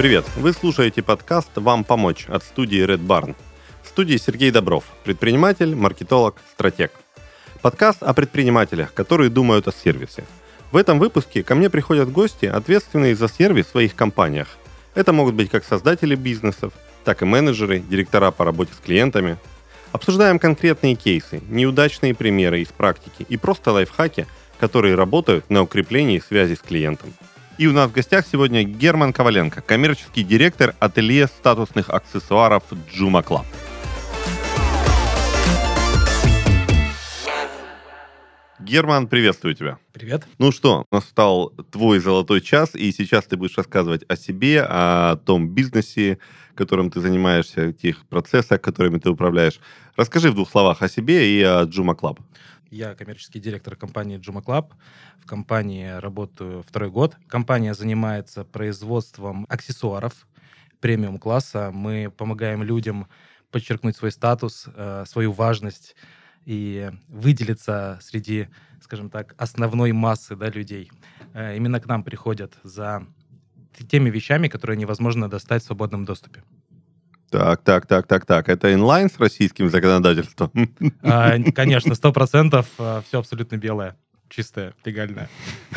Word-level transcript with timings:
Привет! 0.00 0.24
Вы 0.34 0.54
слушаете 0.54 1.02
подкаст 1.02 1.50
«Вам 1.56 1.84
помочь» 1.84 2.24
от 2.26 2.42
студии 2.42 2.82
Red 2.82 3.06
Barn. 3.06 3.36
В 3.82 3.88
студии 3.88 4.16
Сергей 4.16 4.50
Добров, 4.50 4.84
предприниматель, 5.04 5.74
маркетолог, 5.74 6.36
стратег. 6.54 6.92
Подкаст 7.60 8.02
о 8.02 8.14
предпринимателях, 8.14 8.94
которые 8.94 9.28
думают 9.28 9.68
о 9.68 9.72
сервисе. 9.72 10.24
В 10.72 10.78
этом 10.78 10.98
выпуске 10.98 11.42
ко 11.42 11.54
мне 11.54 11.68
приходят 11.68 12.10
гости, 12.10 12.46
ответственные 12.46 13.14
за 13.14 13.28
сервис 13.28 13.66
в 13.66 13.72
своих 13.72 13.94
компаниях. 13.94 14.48
Это 14.94 15.12
могут 15.12 15.34
быть 15.34 15.50
как 15.50 15.66
создатели 15.66 16.14
бизнесов, 16.14 16.72
так 17.04 17.20
и 17.20 17.26
менеджеры, 17.26 17.80
директора 17.80 18.30
по 18.30 18.46
работе 18.46 18.72
с 18.72 18.82
клиентами. 18.82 19.36
Обсуждаем 19.92 20.38
конкретные 20.38 20.94
кейсы, 20.94 21.42
неудачные 21.50 22.14
примеры 22.14 22.62
из 22.62 22.68
практики 22.68 23.26
и 23.28 23.36
просто 23.36 23.70
лайфхаки, 23.70 24.26
которые 24.58 24.94
работают 24.94 25.50
на 25.50 25.60
укреплении 25.60 26.20
связи 26.26 26.54
с 26.54 26.60
клиентом. 26.60 27.12
И 27.60 27.66
у 27.66 27.72
нас 27.72 27.90
в 27.90 27.92
гостях 27.92 28.24
сегодня 28.26 28.62
Герман 28.62 29.12
Коваленко, 29.12 29.60
коммерческий 29.60 30.22
директор 30.22 30.74
ателье 30.80 31.26
статусных 31.26 31.90
аксессуаров 31.90 32.62
Juma 32.90 33.22
Club. 33.22 33.44
Герман, 38.60 39.08
приветствую 39.08 39.54
тебя. 39.54 39.76
Привет. 39.92 40.26
Ну 40.38 40.52
что, 40.52 40.86
настал 40.90 41.50
твой 41.70 41.98
золотой 41.98 42.40
час, 42.40 42.74
и 42.74 42.92
сейчас 42.92 43.26
ты 43.26 43.36
будешь 43.36 43.58
рассказывать 43.58 44.04
о 44.08 44.16
себе, 44.16 44.62
о 44.66 45.16
том 45.16 45.50
бизнесе, 45.50 46.16
которым 46.54 46.90
ты 46.90 47.00
занимаешься, 47.00 47.74
тех 47.74 48.06
процессах, 48.06 48.62
которыми 48.62 48.98
ты 48.98 49.10
управляешь. 49.10 49.60
Расскажи 49.96 50.30
в 50.30 50.34
двух 50.34 50.50
словах 50.50 50.80
о 50.80 50.88
себе 50.88 51.30
и 51.30 51.42
о 51.42 51.64
Juma 51.64 51.94
Club. 51.94 52.20
Я 52.70 52.94
коммерческий 52.94 53.40
директор 53.40 53.74
компании 53.74 54.20
Juma 54.20 54.44
Club. 54.44 54.72
В 55.18 55.26
компании 55.26 55.88
работаю 55.98 56.62
второй 56.62 56.88
год. 56.88 57.16
Компания 57.26 57.74
занимается 57.74 58.44
производством 58.44 59.44
аксессуаров 59.48 60.28
премиум-класса. 60.78 61.72
Мы 61.72 62.12
помогаем 62.16 62.62
людям 62.62 63.08
подчеркнуть 63.50 63.96
свой 63.96 64.12
статус, 64.12 64.68
э, 64.72 65.04
свою 65.08 65.32
важность 65.32 65.96
и 66.44 66.92
выделиться 67.08 67.98
среди, 68.00 68.48
скажем 68.80 69.10
так, 69.10 69.34
основной 69.36 69.90
массы 69.90 70.36
да, 70.36 70.48
людей. 70.48 70.92
Э, 71.34 71.56
именно 71.56 71.80
к 71.80 71.86
нам 71.86 72.04
приходят 72.04 72.56
за 72.62 73.04
теми 73.88 74.10
вещами, 74.10 74.46
которые 74.46 74.76
невозможно 74.76 75.28
достать 75.28 75.64
в 75.64 75.66
свободном 75.66 76.04
доступе. 76.04 76.44
Так, 77.30 77.62
так, 77.62 77.86
так, 77.86 78.06
так, 78.06 78.26
так. 78.26 78.48
Это 78.48 78.74
инлайн 78.74 79.08
с 79.08 79.18
российским 79.18 79.70
законодательством? 79.70 80.50
А, 81.02 81.38
конечно, 81.54 81.94
сто 81.94 82.12
процентов 82.12 82.66
а, 82.78 83.02
все 83.06 83.18
абсолютно 83.20 83.56
белое 83.56 83.96
чистое, 84.30 84.74
легальное. 84.84 85.28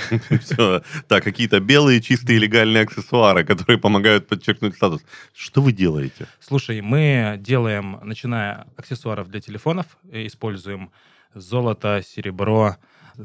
Все. 0.41 0.83
Так, 1.07 1.23
какие-то 1.23 1.59
белые, 1.59 2.01
чистые, 2.01 2.39
легальные 2.39 2.83
аксессуары, 2.83 3.43
которые 3.43 3.77
помогают 3.79 4.27
подчеркнуть 4.27 4.75
статус. 4.75 5.01
Что 5.33 5.61
вы 5.61 5.71
делаете? 5.71 6.27
Слушай, 6.39 6.81
мы 6.81 7.37
делаем, 7.39 7.99
начиная 8.03 8.67
аксессуаров 8.77 9.27
для 9.29 9.41
телефонов, 9.41 9.97
используем 10.11 10.91
золото, 11.33 12.03
серебро, 12.07 12.77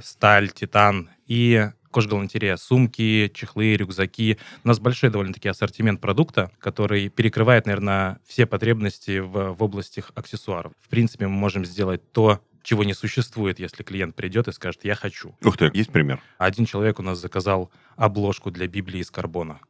сталь, 0.02 0.48
титан 0.48 1.10
и 1.26 1.68
кожгалантерея, 1.90 2.56
сумки, 2.56 3.30
чехлы, 3.34 3.76
рюкзаки. 3.76 4.38
У 4.64 4.68
нас 4.68 4.78
большой 4.78 5.10
довольно-таки 5.10 5.48
ассортимент 5.48 6.00
продукта, 6.00 6.50
который 6.58 7.08
перекрывает, 7.08 7.66
наверное, 7.66 8.20
все 8.26 8.46
потребности 8.46 9.18
в, 9.18 9.52
в 9.54 9.62
области 9.62 10.02
аксессуаров. 10.14 10.72
В 10.80 10.88
принципе, 10.88 11.26
мы 11.26 11.34
можем 11.34 11.64
сделать 11.64 12.12
то, 12.12 12.40
чего 12.62 12.84
не 12.84 12.94
существует, 12.94 13.58
если 13.58 13.82
клиент 13.82 14.14
придет 14.14 14.48
и 14.48 14.52
скажет 14.52 14.84
«я 14.84 14.94
хочу». 14.94 15.34
Ух 15.42 15.56
ты, 15.56 15.70
есть 15.72 15.90
пример? 15.90 16.20
Один 16.36 16.66
человек 16.66 16.98
у 16.98 17.02
нас 17.02 17.18
заказал 17.18 17.70
обложку 17.96 18.50
для 18.50 18.66
Библии 18.66 19.00
из 19.00 19.10
карбона, 19.10 19.60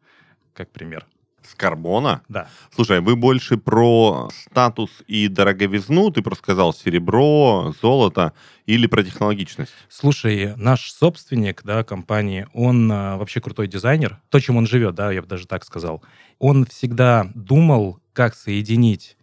как 0.52 0.70
пример. 0.70 1.06
С 1.42 1.54
карбона? 1.54 2.22
Да. 2.28 2.48
Слушай, 2.74 3.00
вы 3.00 3.16
больше 3.16 3.56
про 3.56 4.28
статус 4.32 4.90
и 5.06 5.28
дороговизну, 5.28 6.10
ты 6.10 6.22
просто 6.22 6.42
сказал 6.42 6.74
серебро, 6.74 7.74
золото, 7.80 8.32
или 8.66 8.86
про 8.86 9.02
технологичность? 9.02 9.72
Слушай, 9.88 10.54
наш 10.56 10.90
собственник, 10.92 11.62
да, 11.64 11.84
компании, 11.84 12.46
он 12.52 12.90
а, 12.92 13.16
вообще 13.16 13.40
крутой 13.40 13.68
дизайнер. 13.68 14.20
То, 14.30 14.40
чем 14.40 14.56
он 14.56 14.66
живет, 14.66 14.94
да, 14.94 15.10
я 15.10 15.22
бы 15.22 15.28
даже 15.28 15.46
так 15.46 15.64
сказал. 15.64 16.02
Он 16.38 16.66
всегда 16.66 17.30
думал, 17.34 17.98
как 18.12 18.34
соединить 18.34 19.17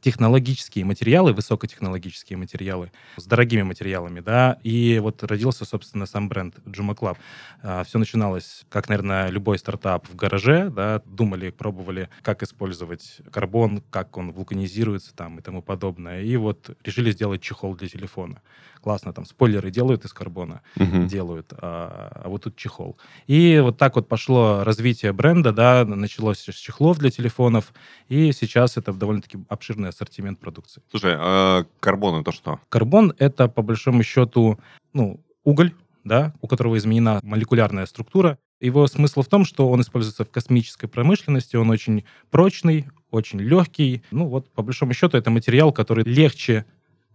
технологические 0.00 0.84
материалы, 0.84 1.32
высокотехнологические 1.32 2.36
материалы 2.36 2.92
с 3.16 3.24
дорогими 3.24 3.62
материалами, 3.62 4.20
да, 4.20 4.58
и 4.62 4.98
вот 5.00 5.22
родился, 5.24 5.64
собственно, 5.64 6.06
сам 6.06 6.28
бренд 6.28 6.56
Juma 6.66 6.96
Club. 6.96 7.16
А, 7.62 7.84
Все 7.84 7.98
начиналось, 7.98 8.64
как, 8.68 8.88
наверное, 8.88 9.28
любой 9.28 9.58
стартап 9.58 10.08
в 10.08 10.14
гараже, 10.14 10.70
да, 10.70 11.02
думали, 11.06 11.50
пробовали, 11.50 12.08
как 12.22 12.42
использовать 12.42 13.18
карбон, 13.30 13.82
как 13.90 14.16
он 14.16 14.32
вулканизируется 14.32 15.14
там 15.14 15.38
и 15.38 15.42
тому 15.42 15.62
подобное, 15.62 16.22
и 16.22 16.36
вот 16.36 16.76
решили 16.84 17.10
сделать 17.10 17.42
чехол 17.42 17.74
для 17.74 17.88
телефона. 17.88 18.40
Классно, 18.80 19.12
там 19.12 19.24
спойлеры 19.24 19.70
делают 19.70 20.04
из 20.04 20.12
карбона, 20.12 20.62
Мгм. 20.76 21.06
делают, 21.06 21.52
а, 21.52 22.22
а 22.24 22.28
вот 22.28 22.44
тут 22.44 22.56
чехол. 22.56 22.96
И 23.26 23.58
вот 23.62 23.76
так 23.78 23.96
вот 23.96 24.08
пошло 24.08 24.62
развитие 24.64 25.12
бренда, 25.12 25.52
да, 25.52 25.84
началось 25.84 26.38
с 26.38 26.54
чехлов 26.54 26.98
для 26.98 27.10
телефонов, 27.10 27.72
и 28.08 28.32
сейчас 28.32 28.76
это 28.76 28.92
довольно-таки 28.92 29.38
обширный 29.48 29.88
ассортимент 29.88 30.38
продукции. 30.38 30.82
Слушай, 30.90 31.14
а 31.16 31.64
карбон 31.80 32.20
это 32.20 32.32
что? 32.32 32.60
Карбон— 32.68 33.14
это, 33.18 33.48
по 33.48 33.62
большому 33.62 34.02
счету, 34.02 34.58
ну, 34.92 35.20
уголь, 35.44 35.72
да, 36.04 36.32
у 36.40 36.46
которого 36.46 36.78
изменена 36.78 37.20
молекулярная 37.22 37.86
структура. 37.86 38.38
Его 38.60 38.86
смысл 38.86 39.22
в 39.22 39.28
том, 39.28 39.44
что 39.44 39.68
он 39.68 39.80
используется 39.82 40.24
в 40.24 40.30
космической 40.30 40.88
промышленности, 40.88 41.56
он 41.56 41.70
очень 41.70 42.04
прочный, 42.30 42.86
очень 43.10 43.40
легкий. 43.40 44.02
Ну 44.10 44.26
вот, 44.26 44.50
по 44.50 44.62
большому 44.62 44.94
счету, 44.94 45.16
это 45.16 45.30
материал, 45.30 45.72
который 45.72 46.04
легче 46.04 46.64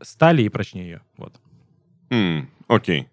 стали 0.01 0.43
и 0.43 0.49
прочнее 0.49 0.85
ее. 0.85 1.01
Вот. 1.17 1.33
М, 2.09 2.49
окей. 2.67 3.07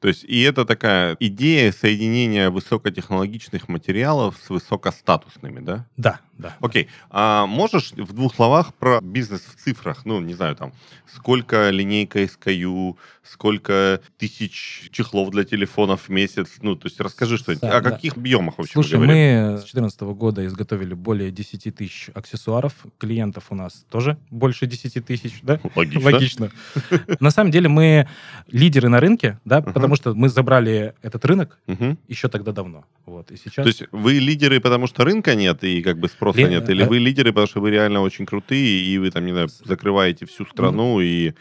То 0.00 0.08
есть, 0.08 0.24
и 0.24 0.42
это 0.42 0.64
такая 0.64 1.16
идея 1.18 1.72
соединения 1.72 2.50
высокотехнологичных 2.50 3.68
материалов 3.68 4.36
с 4.42 4.48
высокостатусными, 4.48 5.60
да? 5.60 5.86
Да, 5.96 6.20
да. 6.38 6.56
Окей. 6.60 6.88
А 7.10 7.46
можешь 7.46 7.92
в 7.92 8.12
двух 8.12 8.34
словах 8.34 8.72
про 8.74 9.00
бизнес 9.00 9.42
в 9.42 9.60
цифрах? 9.60 10.04
Ну, 10.04 10.20
не 10.20 10.34
знаю, 10.34 10.54
там, 10.56 10.72
сколько 11.12 11.70
линейка 11.70 12.22
SKU, 12.22 12.96
сколько 13.24 14.00
тысяч 14.18 14.88
чехлов 14.92 15.30
для 15.30 15.44
телефонов 15.44 16.02
в 16.02 16.08
месяц? 16.10 16.48
Ну, 16.62 16.76
то 16.76 16.86
есть 16.86 17.00
расскажи 17.00 17.36
что-нибудь. 17.38 17.62
Да, 17.62 17.76
О 17.76 17.80
да. 17.80 17.90
каких 17.90 18.16
объемах 18.16 18.58
вообще 18.58 18.72
Слушай, 18.72 18.98
мы 18.98 19.06
говорим? 19.06 19.50
мы 19.52 19.56
с 19.58 19.60
2014 19.62 20.00
года 20.00 20.46
изготовили 20.46 20.94
более 20.94 21.30
10 21.30 21.74
тысяч 21.74 22.10
аксессуаров. 22.14 22.72
Клиентов 22.98 23.46
у 23.50 23.54
нас 23.54 23.84
тоже 23.90 24.16
больше 24.30 24.66
10 24.66 25.04
тысяч, 25.04 25.40
да? 25.42 25.60
Логично. 25.74 26.10
Логично. 26.10 26.50
На 27.20 27.30
самом 27.30 27.50
деле 27.50 27.68
мы 27.68 28.08
лидеры 28.46 28.88
на 28.88 29.00
рынке, 29.00 29.40
да, 29.44 29.60
потому 29.60 29.96
что 29.96 30.14
мы 30.14 30.28
забрали 30.28 30.94
этот 31.02 31.24
рынок 31.24 31.58
еще 32.06 32.28
тогда 32.28 32.52
давно. 32.52 32.84
Вот, 33.06 33.30
и 33.30 33.36
сейчас... 33.36 33.64
То 33.64 33.68
есть 33.68 33.82
вы 33.90 34.14
лидеры, 34.18 34.60
потому 34.60 34.86
что 34.86 35.02
рынка 35.04 35.34
нет 35.34 35.64
и 35.64 35.82
как 35.82 35.98
бы 35.98 36.08
спроса 36.32 36.48
Ли- 36.48 36.54
нет? 36.54 36.68
Или 36.68 36.84
вы 36.84 36.98
лидеры, 36.98 37.30
потому 37.32 37.46
что 37.46 37.60
вы 37.60 37.70
реально 37.70 38.00
очень 38.00 38.26
крутые, 38.26 38.82
и 38.82 38.98
вы 38.98 39.10
там, 39.10 39.24
не 39.26 39.32
знаю, 39.32 39.48
закрываете 39.64 40.26
всю 40.26 40.44
страну 40.46 41.00
и 41.00 41.32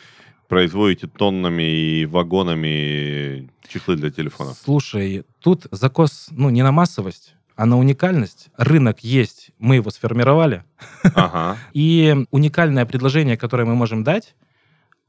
производите 0.48 1.08
тоннами 1.08 1.64
и 1.64 2.06
вагонами 2.06 3.50
чехлы 3.68 3.96
для 3.96 4.10
телефонов? 4.12 4.58
Слушай, 4.64 5.24
тут 5.42 5.68
закос, 5.72 6.28
ну, 6.32 6.50
не 6.50 6.64
на 6.64 6.72
массовость, 6.72 7.36
а 7.56 7.66
на 7.66 7.78
уникальность. 7.78 8.48
Рынок 8.58 9.00
есть, 9.04 9.52
мы 9.60 9.76
его 9.76 9.90
сформировали, 9.92 10.64
Ага. 11.04 11.58
и 11.74 12.16
уникальное 12.32 12.86
предложение, 12.86 13.38
которое 13.38 13.66
мы 13.66 13.76
можем 13.76 14.04
дать, 14.04 14.36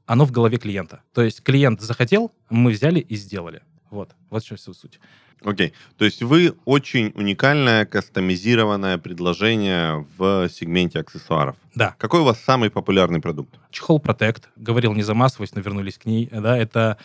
оно 0.07 0.25
в 0.25 0.33
голове 0.33 0.57
клиента. 0.57 1.03
То 1.13 1.23
есть 1.23 1.43
клиент 1.43 1.81
захотел, 1.81 2.33
мы 2.51 2.73
взяли 2.73 3.01
и 3.01 3.15
сделали. 3.17 3.61
Вот, 3.91 4.11
вот 4.31 4.43
в 4.43 4.47
чем 4.47 4.57
вся 4.57 4.73
суть. 4.73 5.01
Окей. 5.45 5.73
То 5.97 6.05
есть 6.05 6.23
вы 6.23 6.55
очень 6.65 7.13
уникальное, 7.15 7.87
кастомизированное 7.87 8.99
предложение 8.99 10.05
в 10.17 10.49
сегменте 10.49 10.99
аксессуаров. 10.99 11.57
Да. 11.75 11.95
Какой 11.99 12.21
у 12.21 12.25
вас 12.25 12.41
самый 12.41 12.71
популярный 12.71 13.21
продукт? 13.21 13.55
Чехол 13.71 14.01
Protect, 14.01 14.45
говорил 14.57 14.95
не 14.95 15.03
за 15.03 15.15
массовость, 15.15 15.55
но 15.55 15.61
вернулись 15.61 15.97
к 15.99 16.07
ней, 16.07 16.29
да, 16.33 16.57
это 16.59 16.99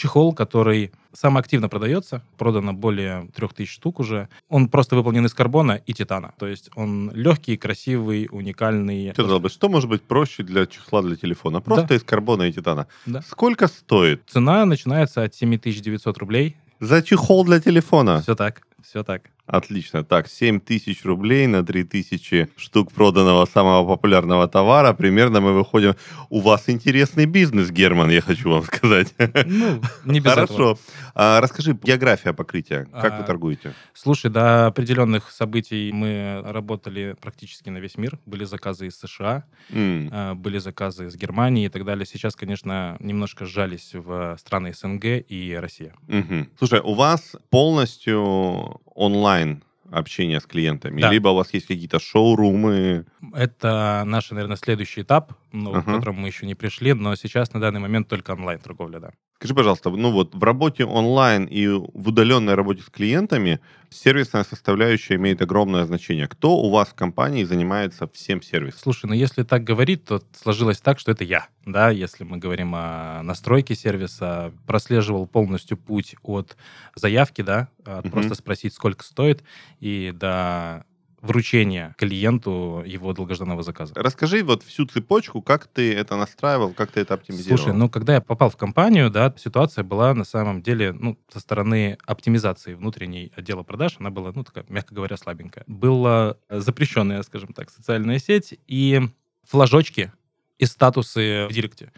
чехол, 0.00 0.32
который 0.34 0.90
самый 1.12 1.40
активно 1.40 1.68
продается, 1.68 2.22
продано 2.38 2.72
более 2.72 3.28
3000 3.36 3.70
штук 3.72 4.00
уже. 4.00 4.28
Он 4.48 4.68
просто 4.68 4.96
выполнен 4.96 5.26
из 5.26 5.34
карбона 5.34 5.80
и 5.88 5.92
титана, 5.92 6.32
то 6.38 6.46
есть 6.46 6.70
он 6.74 7.10
легкий, 7.14 7.56
красивый, 7.56 8.28
уникальный. 8.30 9.12
Казалось 9.12 9.42
бы, 9.42 9.48
что 9.48 9.68
может 9.68 9.90
быть 9.90 10.02
проще 10.02 10.42
для 10.42 10.66
чехла 10.66 11.02
для 11.02 11.16
телефона? 11.16 11.60
Просто 11.60 11.88
Да. 11.88 11.94
из 11.94 12.02
карбона 12.02 12.44
и 12.44 12.52
титана. 12.52 12.86
Да. 13.06 13.22
Сколько 13.22 13.66
стоит 13.68 14.22
Цена 14.26 14.64
начинается 14.64 15.22
от 15.22 15.34
7900 15.34 16.18
рублей. 16.18 16.56
за 16.80 17.02
чехол 17.02 17.44
для 17.44 17.60
телефона? 17.60 18.20
Все 18.22 18.34
так, 18.34 18.62
все 18.82 19.02
так. 19.04 19.22
Отлично. 19.52 20.04
Так, 20.04 20.28
7 20.28 20.60
тысяч 20.60 21.04
рублей 21.04 21.46
на 21.48 21.64
3 21.64 21.82
тысячи 21.84 22.48
штук 22.56 22.92
проданного 22.92 23.46
самого 23.46 23.84
популярного 23.86 24.46
товара. 24.46 24.92
Примерно 24.92 25.40
мы 25.40 25.52
выходим... 25.52 25.94
У 26.28 26.40
вас 26.40 26.68
интересный 26.68 27.26
бизнес, 27.26 27.70
Герман, 27.72 28.10
я 28.10 28.20
хочу 28.20 28.48
вам 28.50 28.62
сказать. 28.62 29.12
Ну, 29.46 29.80
не 30.04 30.20
без 30.20 30.30
Хорошо. 30.32 30.54
этого. 30.54 30.78
А, 31.14 31.40
расскажи, 31.40 31.76
география 31.82 32.32
покрытия. 32.32 32.86
Как 32.92 33.18
вы 33.18 33.24
А, 33.24 33.26
торгуете? 33.26 33.72
Слушай, 33.92 34.30
до 34.30 34.66
определенных 34.68 35.30
событий 35.32 35.90
мы 35.92 36.42
работали 36.44 37.16
практически 37.20 37.70
на 37.70 37.78
весь 37.78 37.98
мир. 37.98 38.18
Были 38.26 38.44
заказы 38.44 38.86
из 38.86 38.96
США, 39.00 39.42
э, 39.70 40.34
были 40.34 40.58
заказы 40.58 41.06
из 41.06 41.16
Германии 41.16 41.66
и 41.66 41.68
так 41.68 41.84
далее. 41.84 42.06
Сейчас, 42.06 42.36
конечно, 42.36 42.96
немножко 43.00 43.46
сжались 43.46 43.90
в 43.94 44.36
страны 44.38 44.72
СНГ 44.74 45.04
и 45.28 45.58
Россия. 45.60 45.92
мгм. 46.06 46.48
Слушай, 46.56 46.80
у 46.80 46.94
вас 46.94 47.34
полностью 47.50 48.80
онлайн 48.94 49.62
общение 49.90 50.40
с 50.40 50.46
клиентами? 50.46 51.00
Да. 51.00 51.10
Либо 51.10 51.28
у 51.28 51.34
вас 51.34 51.52
есть 51.52 51.66
какие-то 51.66 51.98
шоурумы? 51.98 53.06
Это 53.34 54.02
наш, 54.06 54.30
наверное, 54.30 54.56
следующий 54.56 55.02
этап, 55.02 55.32
ну, 55.52 55.72
Ага. 55.72 55.82
к 55.82 55.94
которому 55.96 56.20
мы 56.20 56.28
еще 56.28 56.46
не 56.46 56.54
пришли, 56.54 56.92
но 56.94 57.14
сейчас 57.16 57.52
на 57.52 57.60
данный 57.60 57.80
момент 57.80 58.08
только 58.08 58.32
онлайн-торговля, 58.32 59.00
да. 59.00 59.10
Скажи, 59.36 59.54
пожалуйста, 59.54 59.88
ну 59.88 60.10
вот 60.10 60.34
в 60.34 60.44
работе 60.44 60.84
онлайн 60.84 61.46
и 61.46 61.66
в 61.66 62.08
удаленной 62.08 62.54
работе 62.54 62.82
с 62.82 62.90
клиентами 62.90 63.58
сервисная 63.88 64.44
составляющая 64.44 65.14
имеет 65.14 65.40
огромное 65.40 65.86
значение. 65.86 66.28
Кто 66.28 66.58
у 66.58 66.68
вас 66.70 66.88
в 66.88 66.94
компании 66.94 67.44
занимается 67.44 68.06
всем 68.12 68.42
сервисом? 68.42 68.80
Слушай, 68.82 69.06
ну 69.06 69.14
если 69.14 69.42
так 69.42 69.64
говорить, 69.64 70.04
то 70.04 70.22
сложилось 70.38 70.80
так, 70.82 70.98
что 70.98 71.10
это 71.12 71.24
я, 71.24 71.48
да, 71.64 71.88
если 71.88 72.22
мы 72.24 72.36
говорим 72.36 72.74
о 72.74 73.22
настройке 73.22 73.74
сервиса, 73.74 74.52
прослеживал 74.66 75.26
полностью 75.26 75.78
путь 75.78 76.16
от 76.22 76.58
заявки, 76.94 77.40
да, 77.40 77.68
от 77.86 78.04
Мгм. 78.04 78.10
просто 78.10 78.34
спросить, 78.34 78.74
сколько 78.74 79.02
стоит, 79.04 79.42
и 79.80 80.12
до 80.14 80.84
вручения 81.22 81.94
клиенту 81.98 82.82
его 82.86 83.12
долгожданного 83.12 83.62
заказа. 83.62 83.92
Расскажи 83.96 84.42
вот 84.42 84.62
всю 84.62 84.86
цепочку, 84.86 85.42
как 85.42 85.66
ты 85.66 85.94
это 85.94 86.16
настраивал, 86.16 86.72
как 86.72 86.90
ты 86.92 87.00
это 87.00 87.14
оптимизировал. 87.14 87.58
Слушай, 87.58 87.76
ну 87.76 87.88
когда 87.88 88.14
я 88.14 88.20
попал 88.20 88.50
в 88.50 88.56
компанию, 88.56 89.10
да, 89.10 89.32
ситуация 89.36 89.84
была 89.84 90.14
на 90.14 90.24
самом 90.24 90.62
деле, 90.62 90.92
ну, 90.92 91.18
со 91.32 91.40
стороны 91.40 91.98
оптимизации 92.06 92.74
внутренней 92.74 93.32
отдела 93.36 93.62
продаж, 93.62 93.96
она 93.98 94.10
была, 94.10 94.32
ну, 94.34 94.44
такая, 94.44 94.64
мягко 94.68 94.94
говоря, 94.94 95.16
слабенькая. 95.16 95.64
Была 95.66 96.36
запрещенная, 96.48 97.22
скажем 97.22 97.52
так, 97.52 97.70
социальная 97.70 98.18
сеть 98.18 98.58
и 98.66 99.00
флажочки 99.44 100.12
и 100.58 100.66
статусы 100.66 101.46
в 101.48 101.52
директе. 101.52 101.92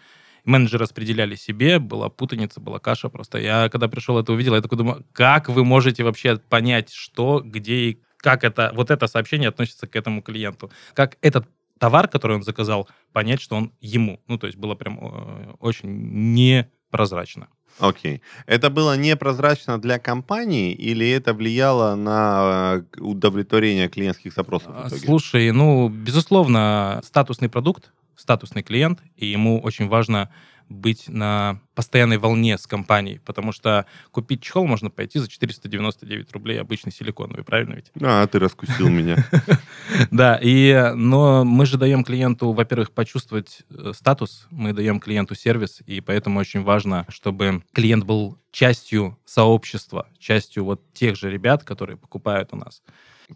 Менеджеры 0.45 0.83
распределяли 0.83 1.37
себе, 1.37 1.79
была 1.79 2.09
путаница, 2.09 2.61
была 2.61 2.81
каша 2.81 3.09
просто. 3.09 3.39
Я 3.39 3.69
когда 3.69 3.87
пришел 3.87 4.19
это 4.19 4.33
увидел, 4.33 4.57
я 4.57 4.61
такой 4.61 4.79
думаю, 4.79 5.07
как 5.13 5.49
вы 5.49 5.65
можете 5.65 6.03
вообще 6.03 6.39
понять, 6.39 6.91
что, 6.93 7.41
где 7.45 7.75
и 7.75 8.03
как 8.23 8.45
это, 8.45 8.73
вот 8.75 8.91
это 8.91 9.07
сообщение 9.09 9.49
относится 9.51 9.87
к 9.87 9.97
этому 9.97 10.23
клиенту? 10.23 10.71
Как 10.95 11.19
этот 11.21 11.47
товар, 11.79 12.09
который 12.09 12.37
он 12.37 12.45
заказал, 12.45 12.89
понять, 13.13 13.41
что 13.43 13.57
он 13.57 13.73
ему. 13.81 14.21
Ну, 14.29 14.39
то 14.39 14.47
есть 14.47 14.57
было 14.57 14.77
прям 14.77 14.99
э, 15.03 15.55
очень 15.59 16.33
непрозрачно. 16.33 17.49
Окей. 17.81 18.23
Это 18.47 18.71
было 18.71 18.97
непрозрачно 18.97 19.81
для 19.81 19.99
компании 19.99 20.73
или 20.73 21.09
это 21.11 21.35
влияло 21.35 21.97
на 21.97 22.85
э, 22.95 23.01
удовлетворение 23.01 23.89
клиентских 23.89 24.33
запросов 24.33 24.69
в 24.69 24.85
А, 24.85 24.89
итоге? 24.89 25.07
Слушай, 25.07 25.51
ну, 25.51 25.89
безусловно, 25.89 27.01
статусный 27.05 27.49
продукт, 27.49 27.93
статусный 28.15 28.63
клиент, 28.63 29.01
и 29.17 29.27
ему 29.27 29.61
очень 29.61 29.89
важно 29.89 30.31
быть 30.73 31.09
на 31.09 31.61
постоянной 31.75 32.19
волне 32.19 32.59
с 32.59 32.67
компанией, 32.67 33.19
потому 33.25 33.53
что 33.53 33.87
купить 34.11 34.43
чехол 34.43 34.67
можно 34.67 34.91
пойти 34.91 35.19
за 35.19 35.29
499 35.29 36.33
рублей 36.33 36.61
обычный 36.61 36.93
силиконовый, 36.93 37.45
правильно 37.45 37.75
ведь? 37.75 37.91
А, 38.01 38.27
ты 38.27 38.39
раскусил 38.39 38.89
меня. 38.89 39.17
Да, 40.11 40.39
и, 40.41 40.93
но 40.95 41.45
мы 41.45 41.67
же 41.67 41.77
даем 41.77 42.05
клиенту, 42.05 42.53
во-первых, 42.53 42.93
почувствовать 42.93 43.63
э, 43.71 43.93
статус, 43.95 44.47
мы 44.51 44.73
даем 44.73 45.01
клиенту 45.01 45.35
сервис, 45.35 45.81
и 45.87 46.01
поэтому 46.01 46.41
очень 46.41 46.63
важно, 46.63 47.05
чтобы 47.09 47.63
клиент 47.73 48.05
был 48.05 48.39
частью 48.51 49.19
сообщества, 49.25 50.09
частью 50.19 50.65
вот 50.65 50.83
тех 50.93 51.17
же 51.17 51.31
ребят, 51.31 51.65
которые 51.65 51.97
покупают 51.97 52.51
у 52.53 52.57
нас. 52.57 52.83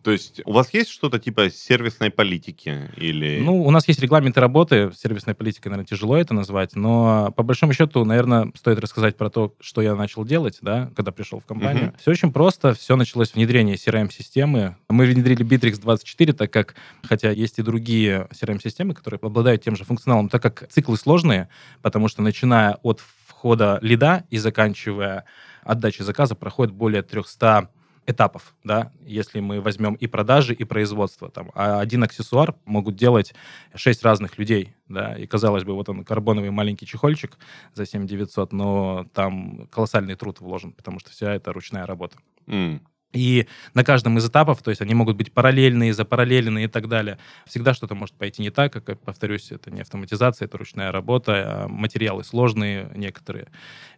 То 0.02 0.10
есть 0.10 0.40
у 0.44 0.52
вас 0.52 0.72
есть 0.72 0.90
что-то 0.90 1.18
типа 1.18 1.50
сервисной 1.50 2.10
политики 2.10 2.90
или... 2.96 3.40
Ну, 3.40 3.64
у 3.64 3.70
нас 3.70 3.88
есть 3.88 4.00
регламенты 4.00 4.40
работы, 4.40 4.90
сервисной 4.96 5.34
политикой, 5.34 5.68
наверное, 5.68 5.86
тяжело 5.86 6.16
это 6.16 6.34
назвать, 6.34 6.74
но 6.74 7.32
по 7.36 7.42
большому 7.42 7.72
счету, 7.72 8.04
наверное, 8.04 8.52
стоит 8.54 8.78
рассказать 8.78 9.16
про 9.16 9.30
то, 9.30 9.54
что 9.60 9.82
я 9.82 9.94
начал 9.94 10.24
делать, 10.24 10.58
да, 10.62 10.90
когда 10.96 11.12
пришел 11.12 11.40
в 11.40 11.46
компанию. 11.46 11.86
Мгм. 11.86 11.94
Все 12.00 12.10
очень 12.10 12.32
просто, 12.32 12.74
все 12.74 12.96
началось 12.96 13.30
с 13.30 13.34
внедрения 13.34 13.74
CRM-системы. 13.74 14.76
Мы 14.88 15.06
внедрили 15.06 15.44
Bittrex 15.44 15.80
24, 15.80 16.32
так 16.32 16.52
как, 16.52 16.74
хотя 17.02 17.30
есть 17.30 17.58
и 17.58 17.62
другие 17.62 18.28
CRM-системы, 18.32 18.94
которые 18.94 19.18
обладают 19.22 19.62
тем 19.62 19.76
же 19.76 19.84
функционалом, 19.84 20.28
так 20.28 20.42
как 20.42 20.68
циклы 20.68 20.96
сложные, 20.96 21.48
потому 21.82 22.08
что 22.08 22.22
начиная 22.22 22.78
от 22.82 23.00
входа 23.26 23.78
лида 23.82 24.24
и 24.30 24.38
заканчивая 24.38 25.24
отдачей 25.62 26.04
заказа 26.04 26.34
проходит 26.34 26.72
более 26.72 27.02
300 27.02 27.68
этапов, 28.06 28.54
да, 28.64 28.92
если 29.04 29.40
мы 29.40 29.60
возьмем 29.60 29.94
и 29.94 30.06
продажи, 30.06 30.54
и 30.54 30.64
производство, 30.64 31.28
там, 31.30 31.50
а 31.54 31.80
один 31.80 32.02
аксессуар 32.04 32.54
могут 32.64 32.96
делать 32.96 33.34
шесть 33.74 34.02
разных 34.04 34.38
людей, 34.38 34.74
да, 34.88 35.14
и 35.16 35.26
казалось 35.26 35.64
бы, 35.64 35.74
вот 35.74 35.88
он 35.88 36.04
карбоновый 36.04 36.50
маленький 36.50 36.86
чехольчик 36.86 37.38
за 37.74 37.86
7 37.86 38.06
900, 38.06 38.52
но 38.52 39.06
там 39.14 39.66
колоссальный 39.70 40.14
труд 40.14 40.40
вложен, 40.40 40.72
потому 40.72 41.00
что 41.00 41.10
вся 41.10 41.34
это 41.34 41.52
ручная 41.52 41.86
работа. 41.86 42.18
М. 42.46 42.80
И 43.16 43.46
на 43.74 43.82
каждом 43.82 44.18
из 44.18 44.28
этапов, 44.28 44.62
то 44.62 44.70
есть 44.70 44.82
они 44.82 44.94
могут 44.94 45.16
быть 45.16 45.32
параллельные, 45.32 45.94
запараллеленные 45.94 46.66
и 46.66 46.68
так 46.68 46.88
далее. 46.88 47.18
Всегда 47.46 47.72
что-то 47.72 47.94
может 47.94 48.14
пойти 48.14 48.42
не 48.42 48.50
так, 48.50 48.72
как, 48.72 49.00
повторюсь, 49.00 49.50
это 49.50 49.70
не 49.70 49.80
автоматизация, 49.80 50.46
это 50.46 50.58
ручная 50.58 50.92
работа, 50.92 51.32
а 51.64 51.68
материалы 51.68 52.24
сложные 52.24 52.90
некоторые 52.94 53.48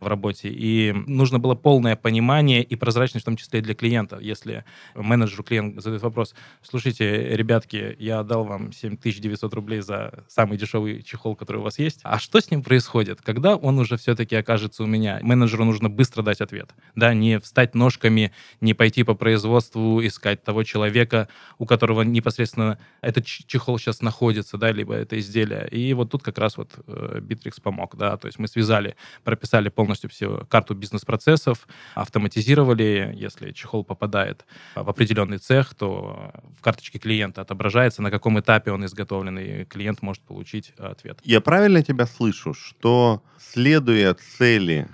в 0.00 0.06
работе. 0.06 0.48
И 0.48 0.92
нужно 0.92 1.38
было 1.38 1.54
полное 1.54 1.96
понимание 1.96 2.62
и 2.62 2.76
прозрачность, 2.76 3.24
в 3.24 3.26
том 3.26 3.36
числе 3.36 3.58
и 3.58 3.62
для 3.62 3.74
клиента. 3.74 4.18
Если 4.20 4.64
менеджеру 4.94 5.42
клиент 5.42 5.82
задает 5.82 6.02
вопрос, 6.02 6.34
слушайте, 6.62 7.36
ребятки, 7.36 7.96
я 7.98 8.20
отдал 8.20 8.44
вам 8.44 8.72
7900 8.72 9.52
рублей 9.54 9.80
за 9.80 10.24
самый 10.28 10.58
дешевый 10.58 11.02
чехол, 11.02 11.34
который 11.34 11.58
у 11.58 11.62
вас 11.62 11.78
есть, 11.78 12.00
а 12.04 12.18
что 12.18 12.40
с 12.40 12.50
ним 12.50 12.62
происходит? 12.62 13.20
Когда 13.20 13.56
он 13.56 13.78
уже 13.78 13.96
все-таки 13.96 14.36
окажется 14.36 14.84
у 14.84 14.86
меня? 14.86 15.18
Менеджеру 15.22 15.64
нужно 15.64 15.88
быстро 15.88 16.22
дать 16.22 16.40
ответ, 16.40 16.70
да, 16.94 17.14
не 17.14 17.40
встать 17.40 17.74
ножками, 17.74 18.32
не 18.60 18.74
пойти 18.74 19.02
по 19.08 19.14
производству, 19.14 20.06
искать 20.06 20.44
того 20.44 20.64
человека, 20.64 21.28
у 21.56 21.64
которого 21.64 22.02
непосредственно 22.02 22.78
этот 23.00 23.24
чехол 23.24 23.78
сейчас 23.78 24.02
находится, 24.02 24.58
да, 24.58 24.70
либо 24.70 24.92
это 24.92 25.18
изделие. 25.18 25.66
И 25.70 25.94
вот 25.94 26.10
тут 26.10 26.22
как 26.22 26.36
раз 26.36 26.58
вот 26.58 26.72
э, 26.86 27.20
Bittrex 27.22 27.62
помог, 27.62 27.96
да, 27.96 28.18
то 28.18 28.26
есть 28.26 28.38
мы 28.38 28.48
связали, 28.48 28.96
прописали 29.24 29.70
полностью 29.70 30.10
всю 30.10 30.46
карту 30.50 30.74
бизнес-процессов, 30.74 31.66
автоматизировали, 31.94 33.14
если 33.16 33.52
чехол 33.52 33.82
попадает 33.82 34.44
в 34.74 34.90
определенный 34.90 35.38
цех, 35.38 35.74
то 35.74 36.30
в 36.58 36.60
карточке 36.60 36.98
клиента 36.98 37.40
отображается, 37.40 38.02
на 38.02 38.10
каком 38.10 38.38
этапе 38.38 38.72
он 38.72 38.84
изготовлен, 38.84 39.38
и 39.38 39.64
клиент 39.64 40.02
может 40.02 40.22
получить 40.22 40.74
э, 40.76 40.86
ответ. 40.86 41.18
Я 41.24 41.40
правильно 41.40 41.82
тебя 41.82 42.04
слышу, 42.04 42.52
что 42.52 43.22
следуя 43.38 44.12
цели 44.12 44.86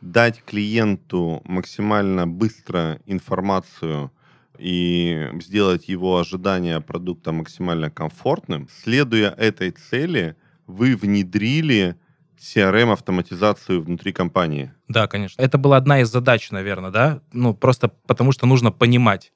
дать 0.00 0.42
клиенту 0.44 1.42
максимально 1.44 2.26
быстро 2.26 3.00
информацию 3.06 4.12
и 4.58 5.28
сделать 5.40 5.88
его 5.88 6.18
ожидание 6.18 6.80
продукта 6.80 7.32
максимально 7.32 7.90
комфортным, 7.90 8.68
следуя 8.82 9.30
этой 9.30 9.70
цели, 9.70 10.36
вы 10.66 10.96
внедрили 10.96 11.96
CRM-автоматизацию 12.38 13.80
внутри 13.80 14.12
компании. 14.12 14.72
Да, 14.88 15.06
конечно. 15.06 15.40
Это 15.40 15.58
была 15.58 15.76
одна 15.76 16.00
из 16.00 16.10
задач, 16.10 16.50
наверное, 16.50 16.90
да? 16.90 17.20
Ну, 17.32 17.54
просто 17.54 17.88
потому 17.88 18.32
что 18.32 18.46
нужно 18.46 18.70
понимать, 18.70 19.32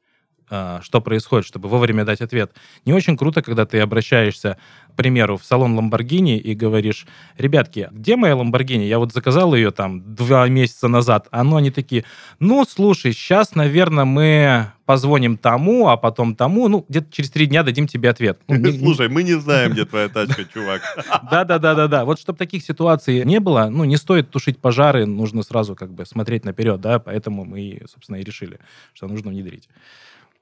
что 0.49 1.01
происходит, 1.01 1.47
чтобы 1.47 1.69
вовремя 1.69 2.05
дать 2.05 2.21
ответ. 2.21 2.53
Не 2.85 2.93
очень 2.93 3.17
круто, 3.17 3.43
когда 3.43 3.65
ты 3.65 3.81
обращаешься, 3.81 4.59
к 4.93 4.97
примеру, 4.97 5.39
в 5.39 5.45
салон 5.45 5.75
Ламборгини 5.75 6.37
и 6.37 6.55
говоришь, 6.55 7.07
ребятки, 7.39 7.89
где 7.93 8.17
моя 8.17 8.37
Ламборгини? 8.37 8.85
Я 8.85 8.99
вот 8.99 9.13
заказал 9.13 9.55
ее 9.55 9.71
там 9.71 10.15
два 10.15 10.47
месяца 10.49 10.89
назад. 10.89 11.29
А 11.31 11.43
ну, 11.45 11.57
они 11.57 11.71
такие, 11.71 12.05
ну, 12.39 12.65
слушай, 12.69 13.13
сейчас, 13.13 13.55
наверное, 13.55 14.05
мы 14.05 14.73
позвоним 14.85 15.39
тому, 15.39 15.89
а 15.89 15.97
потом 15.97 16.35
тому, 16.35 16.69
ну, 16.69 16.85
где-то 16.87 17.11
через 17.11 17.31
три 17.31 17.47
дня 17.47 17.63
дадим 17.63 17.87
тебе 17.87 18.11
ответ. 18.11 18.39
Ну, 18.49 18.73
Слушай, 18.73 19.09
мы 19.09 19.23
не 19.23 19.39
знаем, 19.41 19.73
где 19.73 19.87
твоя 19.87 20.09
тачка, 20.09 20.45
чувак. 20.45 20.83
да, 21.31 21.45
да, 21.45 21.59
да, 21.59 21.75
да, 21.75 21.89
да. 21.89 22.05
Вот 22.05 22.21
чтобы 22.21 22.39
таких 22.39 22.63
ситуаций 22.63 23.25
не 23.25 23.41
было, 23.41 23.69
ну, 23.71 23.85
не 23.85 23.97
стоит 23.97 24.31
тушить 24.31 24.59
пожары, 24.59 25.07
нужно 25.07 25.43
сразу 25.43 25.75
как 25.75 25.93
бы 25.93 26.05
смотреть 26.05 26.45
наперед, 26.45 26.81
да, 26.81 26.99
поэтому 26.99 27.45
мы, 27.45 27.83
собственно, 27.91 28.17
и 28.17 28.25
решили, 28.25 28.59
что 28.93 29.09
нужно 29.09 29.31
внедрить. 29.31 29.69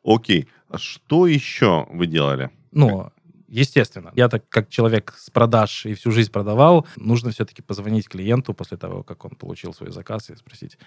Окей. 0.05 0.49
А 0.69 0.79
что 0.79 1.27
еще 1.27 1.87
вы 1.91 2.07
делали? 2.07 2.51
Ну, 2.71 3.11
естественно, 3.49 4.13
я 4.15 4.29
так 4.29 4.49
как 4.49 4.69
человек 4.69 5.15
с 5.17 5.31
продаж 5.31 5.87
и 5.87 5.95
всю 5.95 6.11
жизнь 6.11 6.31
продавал, 6.31 6.87
нужно 6.97 7.31
все-таки 7.31 7.63
позвонить 7.63 8.09
клиенту 8.09 8.55
после 8.55 8.77
того, 8.77 9.03
как 9.03 9.25
он 9.25 9.33
получил 9.33 9.75
свой 9.75 9.91
заказ 9.91 10.31
и 10.31 10.37
спросить, 10.37 10.79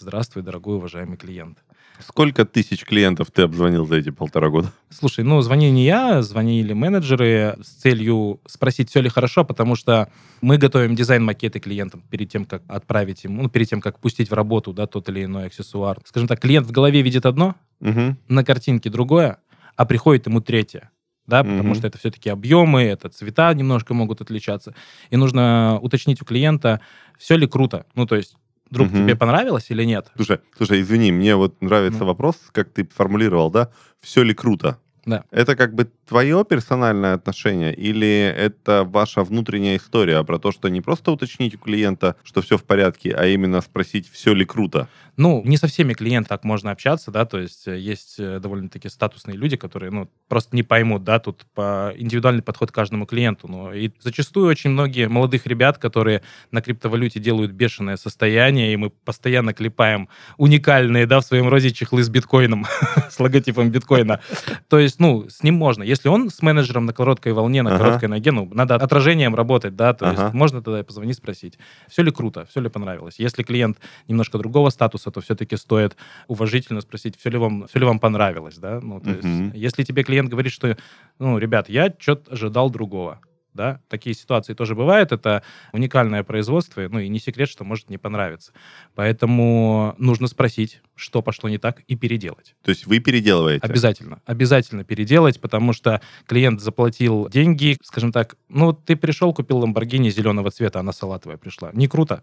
Здравствуй, 0.00 0.44
дорогой 0.44 0.76
уважаемый 0.76 1.16
клиент. 1.16 1.58
Сколько 2.06 2.44
тысяч 2.44 2.84
клиентов 2.84 3.30
ты 3.32 3.42
обзвонил 3.42 3.86
за 3.86 3.96
эти 3.96 4.10
полтора 4.10 4.48
года? 4.50 4.72
Слушай, 4.90 5.24
ну, 5.24 5.40
звонили 5.40 5.70
не 5.70 5.84
я, 5.84 6.22
звонили 6.22 6.72
менеджеры 6.72 7.56
с 7.62 7.68
целью 7.68 8.40
спросить, 8.46 8.88
все 8.90 9.00
ли 9.00 9.08
хорошо, 9.08 9.44
потому 9.44 9.74
что 9.74 10.08
мы 10.40 10.58
готовим 10.58 10.94
дизайн-макеты 10.94 11.58
клиентам 11.60 12.02
перед 12.10 12.30
тем, 12.30 12.44
как 12.44 12.62
отправить 12.68 13.24
им, 13.24 13.36
ну, 13.36 13.48
перед 13.48 13.68
тем, 13.68 13.80
как 13.80 13.98
пустить 13.98 14.30
в 14.30 14.34
работу, 14.34 14.72
да, 14.72 14.86
тот 14.86 15.08
или 15.08 15.24
иной 15.24 15.46
аксессуар. 15.46 15.98
Скажем 16.04 16.28
так, 16.28 16.40
клиент 16.40 16.66
в 16.66 16.70
голове 16.72 17.02
видит 17.02 17.26
одно, 17.26 17.54
Угу. 17.80 18.16
на 18.28 18.44
картинке 18.44 18.90
другое, 18.90 19.38
а 19.76 19.84
приходит 19.84 20.26
ему 20.26 20.40
третье. 20.40 20.90
Да, 21.26 21.42
потому 21.44 21.62
Мгм. 21.70 21.74
что 21.74 21.86
это 21.86 21.98
все-таки 21.98 22.30
объемы, 22.30 22.82
это 22.84 23.10
цвета 23.10 23.52
немножко 23.52 23.92
могут 23.92 24.22
отличаться. 24.22 24.74
И 25.10 25.16
нужно 25.16 25.78
уточнить 25.82 26.22
у 26.22 26.24
клиента, 26.24 26.80
все 27.18 27.36
ли 27.36 27.46
круто. 27.46 27.84
Ну, 27.94 28.06
то 28.06 28.16
есть, 28.16 28.34
друг, 28.70 28.88
Мгм. 28.88 29.04
тебе 29.04 29.16
понравилось 29.16 29.70
или 29.70 29.84
нет? 29.84 30.10
Слушай, 30.16 30.40
слушай, 30.56 30.80
извини, 30.80 31.12
мне 31.12 31.36
вот 31.36 31.60
нравится 31.62 32.00
Ну. 32.00 32.06
вопрос, 32.06 32.36
как 32.52 32.70
ты 32.70 32.86
формулировал, 32.94 33.50
да? 33.50 33.70
Все 34.00 34.22
ли 34.22 34.34
круто? 34.34 34.78
Да. 35.06 35.24
Это 35.30 35.56
как 35.56 35.74
бы 35.74 35.90
твое 36.08 36.44
персональное 36.44 37.14
отношение 37.14 37.74
или 37.74 38.34
это 38.36 38.84
ваша 38.84 39.22
внутренняя 39.22 39.76
история 39.76 40.24
про 40.24 40.38
то, 40.38 40.52
что 40.52 40.68
не 40.68 40.80
просто 40.80 41.12
уточнить 41.12 41.54
у 41.54 41.58
клиента, 41.58 42.16
что 42.24 42.40
все 42.40 42.56
в 42.56 42.64
порядке, 42.64 43.14
а 43.14 43.26
именно 43.26 43.60
спросить, 43.60 44.10
все 44.10 44.32
ли 44.32 44.44
круто? 44.44 44.88
Ну, 45.18 45.42
не 45.44 45.56
со 45.56 45.66
всеми 45.66 45.94
клиентами 45.94 46.28
так 46.28 46.44
можно 46.44 46.70
общаться, 46.70 47.10
да, 47.10 47.24
то 47.24 47.40
есть 47.40 47.66
э, 47.66 47.76
есть 47.76 48.20
э, 48.20 48.38
довольно-таки 48.38 48.88
статусные 48.88 49.36
люди, 49.36 49.56
которые, 49.56 49.90
ну, 49.90 50.08
просто 50.28 50.54
не 50.54 50.62
поймут, 50.62 51.02
да, 51.02 51.18
тут 51.18 51.44
по 51.54 51.92
индивидуальный 51.96 52.42
подход 52.42 52.70
к 52.70 52.74
каждому 52.74 53.04
клиенту, 53.04 53.48
ну, 53.48 53.72
и 53.72 53.90
зачастую 53.98 54.46
очень 54.46 54.70
многие 54.70 55.08
молодых 55.08 55.48
ребят, 55.48 55.76
которые 55.78 56.22
на 56.52 56.62
криптовалюте 56.62 57.18
делают 57.18 57.50
бешеное 57.50 57.96
состояние, 57.96 58.72
и 58.72 58.76
мы 58.76 58.90
постоянно 58.90 59.52
клепаем 59.52 60.08
уникальные, 60.36 61.06
да, 61.06 61.18
в 61.18 61.24
своем 61.24 61.48
роде 61.48 61.72
чехлы 61.72 62.04
с 62.04 62.08
биткоином, 62.08 62.66
с 63.10 63.18
логотипом 63.18 63.70
биткоина, 63.72 64.20
то 64.68 64.78
есть, 64.78 65.00
ну, 65.00 65.28
с 65.28 65.42
ним 65.42 65.56
можно, 65.56 65.82
если 65.82 65.97
он 66.06 66.30
с 66.30 66.42
менеджером 66.42 66.86
на 66.86 66.92
короткой 66.92 67.32
волне, 67.32 67.62
на 67.62 67.70
Ага. 67.70 67.78
короткой 67.78 68.08
ноге, 68.08 68.30
ну, 68.32 68.48
надо 68.52 68.76
отражением 68.76 69.34
работать, 69.34 69.74
да, 69.76 69.94
то 69.94 70.06
Ага. 70.08 70.22
есть 70.24 70.34
можно 70.34 70.62
тогда 70.62 70.82
позвонить, 70.84 71.16
спросить, 71.16 71.58
все 71.88 72.02
ли 72.02 72.10
круто, 72.10 72.44
все 72.46 72.60
ли 72.60 72.68
понравилось. 72.68 73.16
Если 73.18 73.42
клиент 73.42 73.78
немножко 74.06 74.38
другого 74.38 74.70
статуса, 74.70 75.10
то 75.10 75.20
все-таки 75.20 75.56
стоит 75.56 75.96
уважительно 76.28 76.80
спросить, 76.80 77.16
все 77.18 77.30
ли 77.30 77.38
вам, 77.38 77.66
все 77.66 77.78
ли 77.78 77.84
вам 77.86 77.98
понравилось, 77.98 78.58
да, 78.58 78.80
ну, 78.80 79.00
то 79.00 79.10
есть, 79.10 79.54
если 79.54 79.82
тебе 79.82 80.04
клиент 80.04 80.30
говорит, 80.30 80.52
что, 80.52 80.76
ну, 81.18 81.38
ребят, 81.38 81.68
я 81.68 81.92
что-то 81.98 82.32
ожидал 82.32 82.70
другого, 82.70 83.20
да, 83.54 83.80
такие 83.88 84.14
ситуации 84.14 84.54
тоже 84.54 84.74
бывают, 84.74 85.12
это 85.12 85.42
уникальное 85.72 86.22
производство, 86.22 86.86
ну, 86.88 86.98
и 86.98 87.08
не 87.08 87.18
секрет, 87.18 87.48
что 87.48 87.64
может 87.64 87.90
не 87.90 87.98
понравиться. 87.98 88.52
Поэтому 88.94 89.94
нужно 89.98 90.26
спросить, 90.28 90.80
что 90.94 91.22
пошло 91.22 91.48
не 91.48 91.58
так, 91.58 91.80
и 91.88 91.96
переделать. 91.96 92.54
То 92.62 92.70
есть 92.70 92.86
вы 92.86 93.00
переделываете? 93.00 93.64
Обязательно. 93.64 94.20
Обязательно 94.26 94.84
переделать, 94.84 95.40
потому 95.40 95.72
что 95.72 96.00
клиент 96.26 96.60
заплатил 96.60 97.28
деньги, 97.28 97.76
скажем 97.82 98.12
так, 98.12 98.36
ну, 98.48 98.72
ты 98.72 98.96
пришел, 98.96 99.32
купил 99.32 99.58
Ламборгини 99.58 100.10
зеленого 100.10 100.50
цвета, 100.50 100.80
она 100.80 100.92
салатовая 100.92 101.36
пришла. 101.36 101.70
Не 101.72 101.88
круто. 101.88 102.22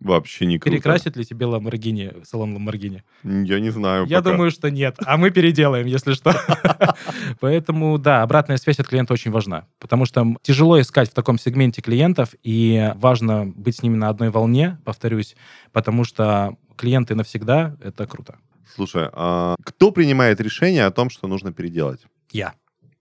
Вообще 0.00 0.46
не 0.46 0.58
круто. 0.58 0.74
Перекрасит 0.74 1.16
ли 1.16 1.24
тебе 1.24 1.46
Ламборгини, 1.46 2.24
салон 2.24 2.54
Ламборгини? 2.54 3.04
Я 3.22 3.60
не 3.60 3.70
знаю 3.70 4.06
Я 4.06 4.18
пока. 4.18 4.30
думаю, 4.30 4.50
что 4.50 4.70
нет. 4.70 4.96
А 5.06 5.16
мы 5.16 5.30
переделаем, 5.30 5.86
если 5.86 6.12
что. 6.14 6.32
Поэтому, 7.40 7.98
да, 7.98 8.22
обратная 8.22 8.56
связь 8.56 8.78
от 8.80 8.88
клиента 8.88 9.12
очень 9.12 9.30
важна. 9.30 9.66
Потому 9.78 10.04
что 10.06 10.34
тяжело 10.42 10.80
искать 10.80 11.10
в 11.10 11.14
таком 11.14 11.38
сегменте 11.38 11.82
клиентов, 11.82 12.34
и 12.42 12.92
важно 12.96 13.46
быть 13.46 13.76
с 13.76 13.82
ними 13.82 13.96
на 13.96 14.08
одной 14.08 14.30
волне, 14.30 14.78
повторюсь, 14.84 15.36
потому 15.72 16.04
что 16.04 16.56
клиенты 16.76 17.14
навсегда— 17.14 17.76
это 17.82 18.06
круто. 18.06 18.36
Слушай, 18.74 19.08
а 19.12 19.54
кто 19.64 19.92
принимает 19.92 20.40
решение 20.40 20.84
о 20.86 20.90
том, 20.90 21.10
что 21.10 21.28
нужно 21.28 21.52
переделать? 21.52 22.00
Я. 22.30 22.54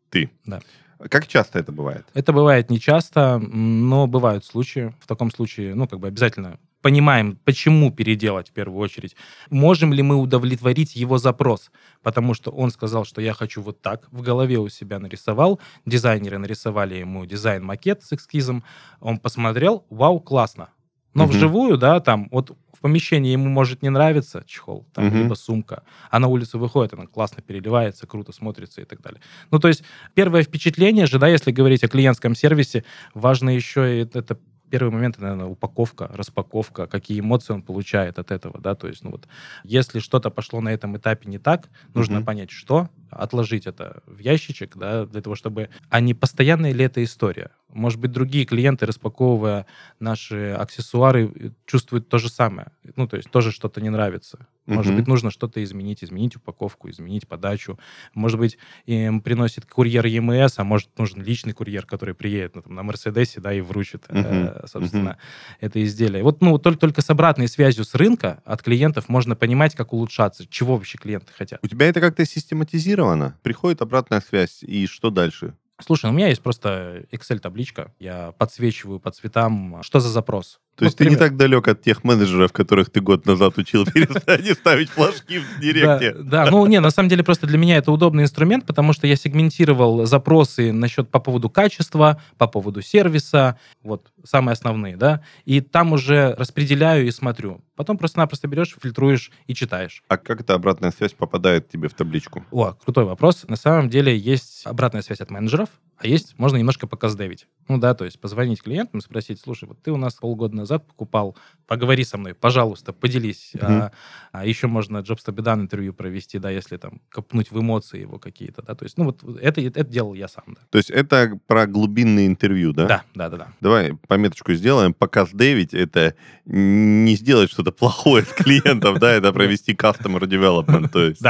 Ты. 0.10 0.30
Да. 0.46 0.62
Как 1.10 1.28
часто 1.28 1.58
это 1.58 1.72
бывает? 1.72 2.06
Это 2.14 2.32
бывает 2.34 2.70
нечасто, 2.70 3.40
м, 3.42 3.90
но 3.90 4.06
бывают 4.06 4.46
случаи. 4.46 4.94
В 5.00 5.08
таком 5.08 5.32
случае, 5.32 5.74
ну, 5.74 5.88
как 5.88 6.00
бы 6.00 6.08
обязательно 6.08 6.60
понимаем, 6.82 7.38
почему 7.46 7.92
переделать 7.92 8.50
в 8.50 8.54
первую 8.54 8.80
очередь. 8.80 9.16
Можем 9.50 9.94
ли 9.94 10.02
мы 10.04 10.16
удовлетворить 10.16 10.96
его 10.96 11.18
запрос? 11.18 11.72
Потому 12.04 12.34
что 12.34 12.52
он 12.52 12.72
сказал, 12.72 13.06
что 13.06 13.22
я 13.22 13.34
хочу 13.34 13.62
вот 13.62 13.82
так, 13.82 14.08
в 14.12 14.22
голове 14.22 14.58
у 14.58 14.70
себя 14.70 15.00
нарисовал, 15.00 15.60
дизайнеры 15.86 16.38
нарисовали 16.38 16.96
ему 16.96 17.26
дизайн-макет 17.26 18.04
с 18.04 18.14
эскизом, 18.14 18.64
он 19.00 19.20
посмотрел, 19.20 19.86
вау, 19.90 20.20
классно. 20.20 20.70
Но 21.14 21.24
Мгм. 21.24 21.32
вживую, 21.34 21.78
да, 21.78 22.00
там, 22.00 22.30
вот 22.32 22.56
в 22.74 22.80
помещении 22.80 23.32
ему 23.34 23.50
может 23.50 23.84
не 23.84 23.90
нравиться 23.90 24.44
чехол, 24.48 24.88
там, 24.94 25.08
Мгм. 25.08 25.18
либо 25.18 25.34
сумка, 25.36 25.84
а 26.10 26.20
на 26.20 26.28
улицу 26.28 26.58
выходит, 26.58 26.94
она 26.94 27.06
классно 27.06 27.44
переливается, 27.44 28.08
круто 28.08 28.32
смотрится 28.32 28.82
и 28.82 28.86
так 28.86 29.02
далее. 29.02 29.22
Ну, 29.52 29.60
то 29.60 29.68
есть 29.68 29.84
первое 30.16 30.42
впечатление 30.44 31.06
же, 31.06 31.20
да, 31.20 31.28
если 31.28 31.52
говорить 31.52 31.84
о 31.84 31.90
клиентском 31.90 32.34
сервисе, 32.34 32.86
важно 33.14 33.50
еще 33.52 34.00
и 34.00 34.04
это 34.06 34.40
первый 34.72 34.92
момент, 34.92 35.20
наверное, 35.20 35.48
упаковка, 35.48 36.08
распаковка, 36.14 36.88
какие 36.88 37.20
эмоции 37.20 37.54
он 37.54 37.64
получает 37.64 38.20
от 38.20 38.32
этого, 38.32 38.60
да, 38.62 38.76
то 38.76 38.88
есть, 38.88 39.04
ну 39.04 39.12
вот, 39.12 39.28
если 39.64 40.00
что-то 40.00 40.32
пошло 40.32 40.62
на 40.62 40.70
этом 40.70 40.98
этапе 40.98 41.30
не 41.30 41.40
так, 41.40 41.70
нужно 41.94 42.18
Мгм. 42.18 42.26
понять, 42.26 42.52
что, 42.52 42.90
отложить 43.12 43.68
это 43.68 44.02
в 44.06 44.20
ящичек, 44.20 44.76
да, 44.78 45.06
для 45.06 45.22
того, 45.22 45.36
чтобы... 45.36 45.70
А 45.90 46.00
не 46.00 46.14
постоянная 46.14 46.72
ли 46.74 46.86
эта 46.86 47.04
история? 47.04 47.52
Может 47.70 48.00
быть, 48.00 48.12
другие 48.12 48.46
клиенты, 48.46 48.86
распаковывая 48.86 49.66
наши 50.00 50.52
аксессуары, 50.52 51.32
э, 51.34 51.50
чувствуют 51.66 52.10
то 52.10 52.18
же 52.18 52.30
самое. 52.30 52.72
Ну, 52.96 53.08
то 53.08 53.18
есть 53.18 53.30
тоже 53.30 53.52
что-то 53.52 53.82
не 53.82 53.90
нравится. 53.90 54.48
Может 54.68 54.96
быть, 54.96 55.08
нужно 55.08 55.32
что-то 55.32 55.62
изменить, 55.64 56.04
изменить 56.04 56.36
упаковку, 56.36 56.90
изменить 56.90 57.28
подачу. 57.28 57.78
Может 58.14 58.40
быть, 58.40 58.58
им 58.86 59.20
приносит 59.22 59.66
курьер 59.66 60.06
ЕМС, 60.06 60.60
а 60.60 60.64
может, 60.64 60.98
нужен 60.98 61.22
личный 61.22 61.54
курьер, 61.54 61.86
который 61.86 62.14
приедет 62.14 62.56
ну, 62.56 62.62
там, 62.62 62.76
на 62.76 62.84
Мерседесе, 62.84 63.42
да, 63.42 63.54
и 63.54 63.62
вручит, 63.62 64.06
э, 64.08 64.20
Мгм. 64.20 64.68
собственно, 64.68 65.18
это 65.60 65.84
изделие. 65.84 66.24
Вот, 66.24 66.42
ну, 66.42 66.58
только, 66.58 66.80
только 66.80 67.02
с 67.02 67.10
обратной 67.10 67.48
связью 67.48 67.84
с 67.84 67.96
рынка 67.96 68.42
от 68.46 68.62
клиентов 68.62 69.10
можно 69.10 69.36
понимать, 69.36 69.76
как 69.76 69.94
улучшаться, 69.94 70.46
чего 70.48 70.76
вообще 70.78 70.98
клиенты 70.98 71.34
хотят. 71.34 71.60
У 71.64 71.68
тебя 71.68 71.88
это 71.88 72.00
как-то 72.00 72.26
систематизировано? 72.26 73.01
Приходит 73.42 73.82
обратная 73.82 74.22
связь, 74.22 74.64
и 74.64 74.88
что 74.88 75.10
дальше? 75.10 75.56
Слушай, 75.80 76.10
у 76.10 76.14
меня 76.14 76.28
есть 76.28 76.42
просто 76.42 77.06
Excel-табличка. 77.12 77.94
Я 78.00 78.34
подсвечиваю 78.34 79.00
по 79.00 79.12
цветам, 79.12 79.82
что 79.82 80.00
за 80.00 80.10
запрос. 80.10 80.60
То 80.82 80.86
есть 80.86 80.98
ты 80.98 81.08
не 81.08 81.16
так 81.16 81.38
далек 81.38 81.68
от 81.68 81.84
тех 81.84 82.04
менеджеров, 82.04 82.52
которых 82.52 82.90
ты 82.90 83.02
год 83.02 83.28
назад 83.28 83.56
учил 83.60 83.86
перестать 83.94 84.58
ставить 84.58 84.90
флажки 84.90 85.38
в 85.38 85.60
директе. 85.60 86.16
Да, 86.16 86.46
да, 86.46 86.52
ну 86.52 86.66
не, 86.66 86.80
на 86.80 86.90
самом 86.90 87.08
деле 87.08 87.24
просто 87.24 87.46
для 87.46 87.60
меня 87.60 87.78
это 87.78 87.92
удобный 87.92 88.24
инструмент, 88.24 88.66
потому 88.66 88.92
что 88.92 89.06
я 89.06 89.16
сегментировал 89.16 90.08
запросы 90.08 90.72
насчет 90.72 91.10
по 91.10 91.20
поводу 91.20 91.52
качества, 91.52 92.20
по 92.40 92.48
поводу 92.48 92.82
сервиса, 92.82 93.60
вот 93.84 94.12
самые 94.24 94.54
основные, 94.54 94.98
да, 94.98 95.22
и 95.46 95.62
там 95.62 95.94
уже 95.94 96.34
распределяю 96.34 97.06
и 97.06 97.12
смотрю. 97.12 97.62
Потом 97.76 97.98
просто-напросто 97.98 98.48
берешь, 98.48 98.76
фильтруешь 98.82 99.32
и 99.46 99.54
читаешь. 99.54 100.04
А 100.08 100.18
как 100.18 100.42
эта 100.42 100.56
обратная 100.56 100.92
связь 100.92 101.14
попадает 101.14 101.70
тебе 101.70 101.90
в 101.90 101.94
табличку? 101.94 102.44
О, 102.50 102.74
крутой 102.74 103.06
вопрос. 103.06 103.46
На 103.48 103.56
самом 103.56 103.90
деле 103.90 104.18
есть 104.18 104.66
обратная 104.66 105.04
связь 105.04 105.22
от 105.22 105.30
менеджеров, 105.30 105.70
а 106.02 106.08
есть, 106.08 106.34
можно 106.40 106.58
немножко 106.58 106.88
показдевить. 106.88 107.48
Ну 107.68 107.78
да, 107.78 107.94
то 107.94 108.06
есть 108.06 108.20
позвонить 108.20 108.64
клиентам 108.64 109.00
и 109.00 109.04
спросить, 109.04 109.40
слушай, 109.40 109.66
вот 109.66 109.82
ты 109.84 109.92
у 109.92 109.98
нас 109.98 110.16
полгода 110.16 110.56
назад 110.56 110.88
покупал, 110.88 111.38
поговори 111.68 112.04
со 112.04 112.18
мной, 112.18 112.34
пожалуйста, 112.34 112.92
поделись. 112.92 113.52
Мгм. 113.54 113.66
А, 113.66 113.92
а 114.32 114.46
еще 114.46 114.66
можно 114.66 114.98
done 114.98 115.62
интервью 115.62 115.94
провести, 115.94 116.40
да, 116.40 116.50
если 116.50 116.78
там 116.78 117.02
копнуть 117.10 117.52
в 117.52 117.60
эмоции 117.60 118.02
его 118.02 118.18
какие-то, 118.18 118.64
да, 118.64 118.74
то 118.74 118.84
есть, 118.84 118.98
ну 118.98 119.06
вот 119.06 119.24
это, 119.40 119.62
это 119.62 119.84
делал 119.84 120.16
я 120.16 120.28
сам, 120.28 120.44
да. 120.48 120.62
То 120.72 120.80
есть 120.80 120.90
это 120.90 121.40
про 121.46 121.68
глубинные 121.68 122.26
интервью, 122.26 122.74
да? 122.74 122.88
Да, 122.88 123.04
да, 123.14 123.30
да, 123.30 123.38
да. 123.38 123.48
Давай 123.62 123.96
пометочку 124.08 124.54
сделаем. 124.54 124.94
Показ 124.96 125.30
Дэвид— 125.32 125.74
это 125.76 126.16
не 126.46 127.16
сделать 127.16 127.52
что-то 127.52 127.72
плохое 127.72 128.26
с 128.26 128.34
клиентов, 128.34 128.98
да, 129.00 129.12
это 129.12 129.32
провести 129.32 129.74
customer 129.74 130.22
development, 130.22 130.90
то 130.90 131.06
есть 131.06 131.22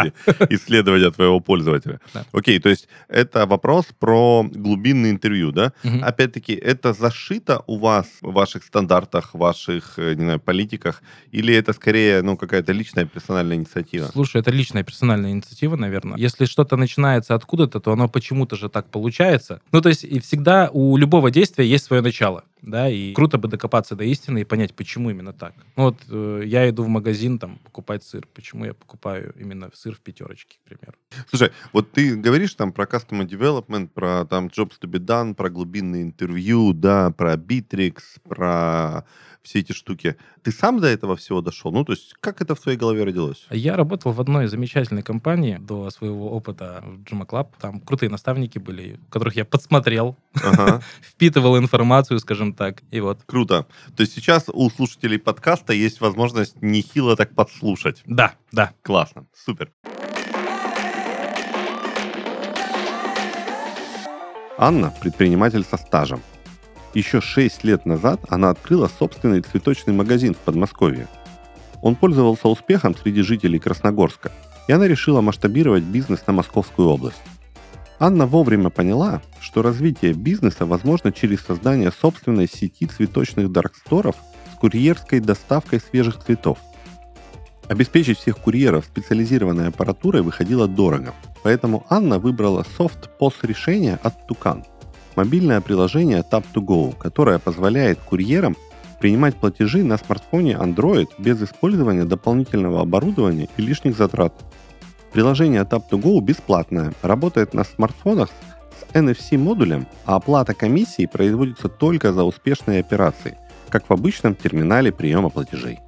исследование 0.49 1.11
твоего 1.11 1.41
пользователя. 1.41 1.99
Окей, 2.31 2.59
то 2.59 2.69
есть 2.69 2.87
это 3.09 3.45
вопрос 3.45 3.87
про 3.99 4.45
глубинные 4.61 5.11
интервью, 5.11 5.51
да? 5.51 5.73
Мгм. 5.83 6.03
Опять-таки, 6.03 6.53
это 6.53 6.93
зашито 6.93 7.63
у 7.67 7.77
вас 7.77 8.07
в 8.21 8.31
ваших 8.31 8.63
стандартах, 8.63 9.33
в 9.33 9.37
ваших, 9.37 9.97
э, 9.97 10.13
не 10.15 10.23
знаю, 10.23 10.39
политиках, 10.39 11.01
или 11.31 11.53
это 11.53 11.73
скорее, 11.73 12.21
ну, 12.21 12.37
какая-то 12.37 12.71
личная 12.71 13.05
персональная 13.05 13.57
инициатива? 13.57 14.09
Слушай, 14.11 14.41
это 14.41 14.51
личная 14.51 14.83
персональная 14.83 15.31
инициатива, 15.31 15.75
наверное. 15.75 16.17
Если 16.17 16.45
что-то 16.45 16.77
начинается 16.77 17.35
откуда-то, 17.35 17.79
то 17.79 17.91
оно 17.91 18.07
почему-то 18.07 18.55
же 18.55 18.69
так 18.69 18.89
получается. 18.89 19.61
Ну, 19.71 19.81
то 19.81 19.89
есть 19.89 20.03
и 20.03 20.19
всегда 20.19 20.69
у 20.71 20.97
любого 20.97 21.31
действия 21.31 21.65
есть 21.65 21.85
свое 21.85 22.01
начало, 22.01 22.43
да, 22.61 22.89
и 22.89 23.13
круто 23.13 23.37
бы 23.37 23.47
докопаться 23.47 23.95
до 23.95 24.03
истины 24.03 24.41
и 24.41 24.43
понять, 24.43 24.73
почему 24.73 25.09
именно 25.09 25.33
так. 25.33 25.53
Ну, 25.75 25.83
вот 25.83 25.97
э, 26.09 26.43
я 26.45 26.69
иду 26.69 26.83
в 26.83 26.87
магазин 26.87 27.39
там 27.39 27.57
покупать 27.59 28.03
сыр. 28.03 28.27
Почему 28.33 28.65
я 28.65 28.73
покупаю 28.73 29.33
именно 29.39 29.69
сыр 29.73 29.95
в 29.95 29.99
пятерочке, 29.99 30.57
к 30.59 30.69
примеру? 30.69 30.93
Слушай, 31.29 31.51
вот 31.73 31.91
ты 31.91 32.15
говоришь 32.15 32.53
там 32.53 32.71
про 32.71 32.85
customer 32.85 33.27
development, 33.27 33.87
про 33.87 34.25
там 34.25 34.47
jobs 34.47 34.73
to 34.79 34.89
be 34.89 34.99
done, 34.99 35.33
про 35.33 35.49
глубинные 35.49 36.03
интервью, 36.03 36.73
да, 36.73 37.11
про 37.11 37.33
Bittrex, 37.33 37.95
про 38.27 39.05
все 39.43 39.59
эти 39.59 39.71
штуки. 39.73 40.15
Ты 40.43 40.51
сам 40.51 40.79
до 40.79 40.87
этого 40.87 41.15
всего 41.15 41.41
дошел? 41.41 41.71
Ну, 41.71 41.83
то 41.83 41.93
есть, 41.93 42.13
как 42.19 42.41
это 42.41 42.55
в 42.55 42.59
твоей 42.59 42.77
голове 42.77 43.03
родилось? 43.03 43.45
Я 43.49 43.75
работал 43.75 44.11
в 44.11 44.21
одной 44.21 44.47
замечательной 44.47 45.03
компании 45.03 45.57
до 45.59 45.89
своего 45.89 46.31
опыта 46.31 46.83
в 46.85 47.03
Juma 47.03 47.25
Club. 47.25 47.55
Там 47.57 47.79
крутые 47.79 48.09
наставники 48.09 48.59
были, 48.59 48.99
которых 49.09 49.35
я 49.35 49.45
подсмотрел, 49.45 50.17
Ага. 50.35 50.81
впитывал 51.01 51.57
информацию, 51.57 52.19
скажем 52.19 52.53
так. 52.53 52.81
И 52.91 52.99
вот. 52.99 53.19
Круто. 53.25 53.65
То 53.95 54.01
есть 54.01 54.13
сейчас 54.13 54.45
у 54.51 54.69
слушателей 54.69 55.19
подкаста 55.19 55.73
есть 55.73 56.01
возможность 56.01 56.61
нехило 56.61 57.15
так 57.15 57.33
подслушать. 57.35 58.01
Да, 58.05 58.33
да. 58.51 58.71
Классно. 58.83 59.25
Супер. 59.33 59.71
Анна– 64.57 64.93
предприниматель 65.01 65.63
со 65.63 65.77
стажем. 65.77 66.21
Еще 66.93 67.21
6 67.21 67.63
лет 67.63 67.85
назад 67.85 68.19
она 68.27 68.49
открыла 68.49 68.89
собственный 68.99 69.41
цветочный 69.41 69.93
магазин 69.93 70.33
в 70.33 70.39
Подмосковье. 70.39 71.07
Он 71.81 71.95
пользовался 71.95 72.49
успехом 72.49 72.95
среди 72.95 73.21
жителей 73.21 73.59
Красногорска, 73.59 74.31
и 74.67 74.73
она 74.73 74.87
решила 74.87 75.21
масштабировать 75.21 75.83
бизнес 75.83 76.27
на 76.27 76.33
Московскую 76.33 76.89
область. 76.89 77.21
Анна 77.97 78.25
вовремя 78.25 78.69
поняла, 78.69 79.21
что 79.39 79.61
развитие 79.61 80.13
бизнеса 80.13 80.65
возможно 80.65 81.11
через 81.11 81.41
создание 81.41 81.91
собственной 81.91 82.47
сети 82.47 82.87
цветочных 82.87 83.51
дарксторов 83.51 84.15
с 84.53 84.57
курьерской 84.57 85.19
доставкой 85.19 85.79
свежих 85.79 86.19
цветов. 86.19 86.57
Обеспечить 87.69 88.17
всех 88.17 88.37
курьеров 88.37 88.85
специализированной 88.85 89.69
аппаратурой 89.69 90.23
выходило 90.23 90.67
дорого, 90.67 91.13
поэтому 91.41 91.85
Анна 91.89 92.19
выбрала 92.19 92.65
софт 92.75 93.09
POS 93.19 93.35
решение 93.43 93.97
от 94.03 94.29
Tucan– 94.29 94.65
мобильное 95.15 95.61
приложение 95.61 96.23
Tap2Go, 96.29 96.97
которое 96.97 97.39
позволяет 97.39 97.99
курьерам 97.99 98.55
принимать 98.99 99.35
платежи 99.35 99.83
на 99.83 99.97
смартфоне 99.97 100.53
Android 100.53 101.09
без 101.17 101.41
использования 101.41 102.05
дополнительного 102.05 102.81
оборудования 102.81 103.49
и 103.57 103.61
лишних 103.61 103.97
затрат. 103.97 104.33
Приложение 105.11 105.63
Tap2Go 105.63 106.21
бесплатное, 106.21 106.93
работает 107.01 107.53
на 107.53 107.63
смартфонах 107.63 108.29
с 108.29 108.95
NFC-модулем, 108.95 109.87
а 110.05 110.15
оплата 110.15 110.53
комиссии 110.53 111.05
производится 111.05 111.67
только 111.67 112.13
за 112.13 112.23
успешные 112.23 112.79
операции, 112.79 113.37
как 113.69 113.89
в 113.89 113.93
обычном 113.93 114.35
терминале 114.35 114.91
приема 114.91 115.29
платежей. 115.29 115.79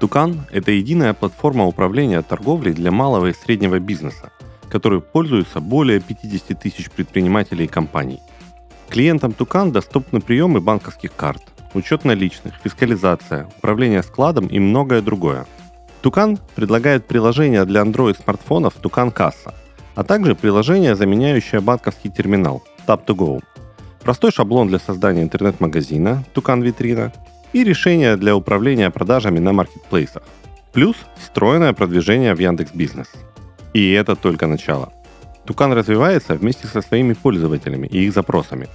Тукан– 0.00 0.46
это 0.50 0.72
единая 0.72 1.14
платформа 1.14 1.66
управления 1.66 2.22
торговлей 2.22 2.72
для 2.72 2.90
малого 2.90 3.26
и 3.26 3.32
среднего 3.32 3.78
бизнеса, 3.78 4.30
которой 4.74 5.00
пользуются 5.00 5.60
более 5.60 6.00
50 6.00 6.58
тысяч 6.58 6.90
предпринимателей 6.90 7.66
и 7.66 7.68
компаний. 7.68 8.18
Клиентам 8.88 9.32
Тукан 9.32 9.70
доступны 9.70 10.20
приемы 10.20 10.60
банковских 10.60 11.14
карт, 11.14 11.42
учет 11.74 12.04
наличных, 12.04 12.54
фискализация, 12.64 13.46
управление 13.58 14.02
складом 14.02 14.48
и 14.48 14.58
многое 14.58 15.00
другое. 15.00 15.46
Тукан 16.02 16.40
предлагает 16.56 17.06
приложение 17.06 17.64
для 17.64 17.82
Android-смартфонов 17.82 18.74
Тукан 18.74 19.12
Касса, 19.12 19.54
а 19.94 20.02
также 20.02 20.34
приложение, 20.34 20.96
заменяющее 20.96 21.60
банковский 21.60 22.10
терминал 22.10 22.64
Tap2Go, 22.88 23.44
простой 24.02 24.32
шаблон 24.32 24.66
для 24.66 24.80
создания 24.80 25.22
интернет-магазина 25.22 26.24
Тукан 26.32 26.62
Витрина 26.62 27.12
и 27.52 27.62
решение 27.62 28.16
для 28.16 28.34
управления 28.34 28.90
продажами 28.90 29.38
на 29.38 29.52
маркетплейсах. 29.52 30.24
Плюс 30.72 30.96
встроенное 31.22 31.74
продвижение 31.74 32.34
в 32.34 32.40
Яндекс 32.40 32.72
Бизнес. 32.74 33.06
И 33.74 33.90
это 33.92 34.16
только 34.16 34.46
начало. 34.46 34.92
Тукан 35.44 35.72
развивается 35.72 36.34
вместе 36.34 36.66
со 36.66 36.80
своими 36.80 37.12
пользователями 37.12 37.86
и 37.88 38.06
их 38.06 38.14
запросами. 38.14 38.68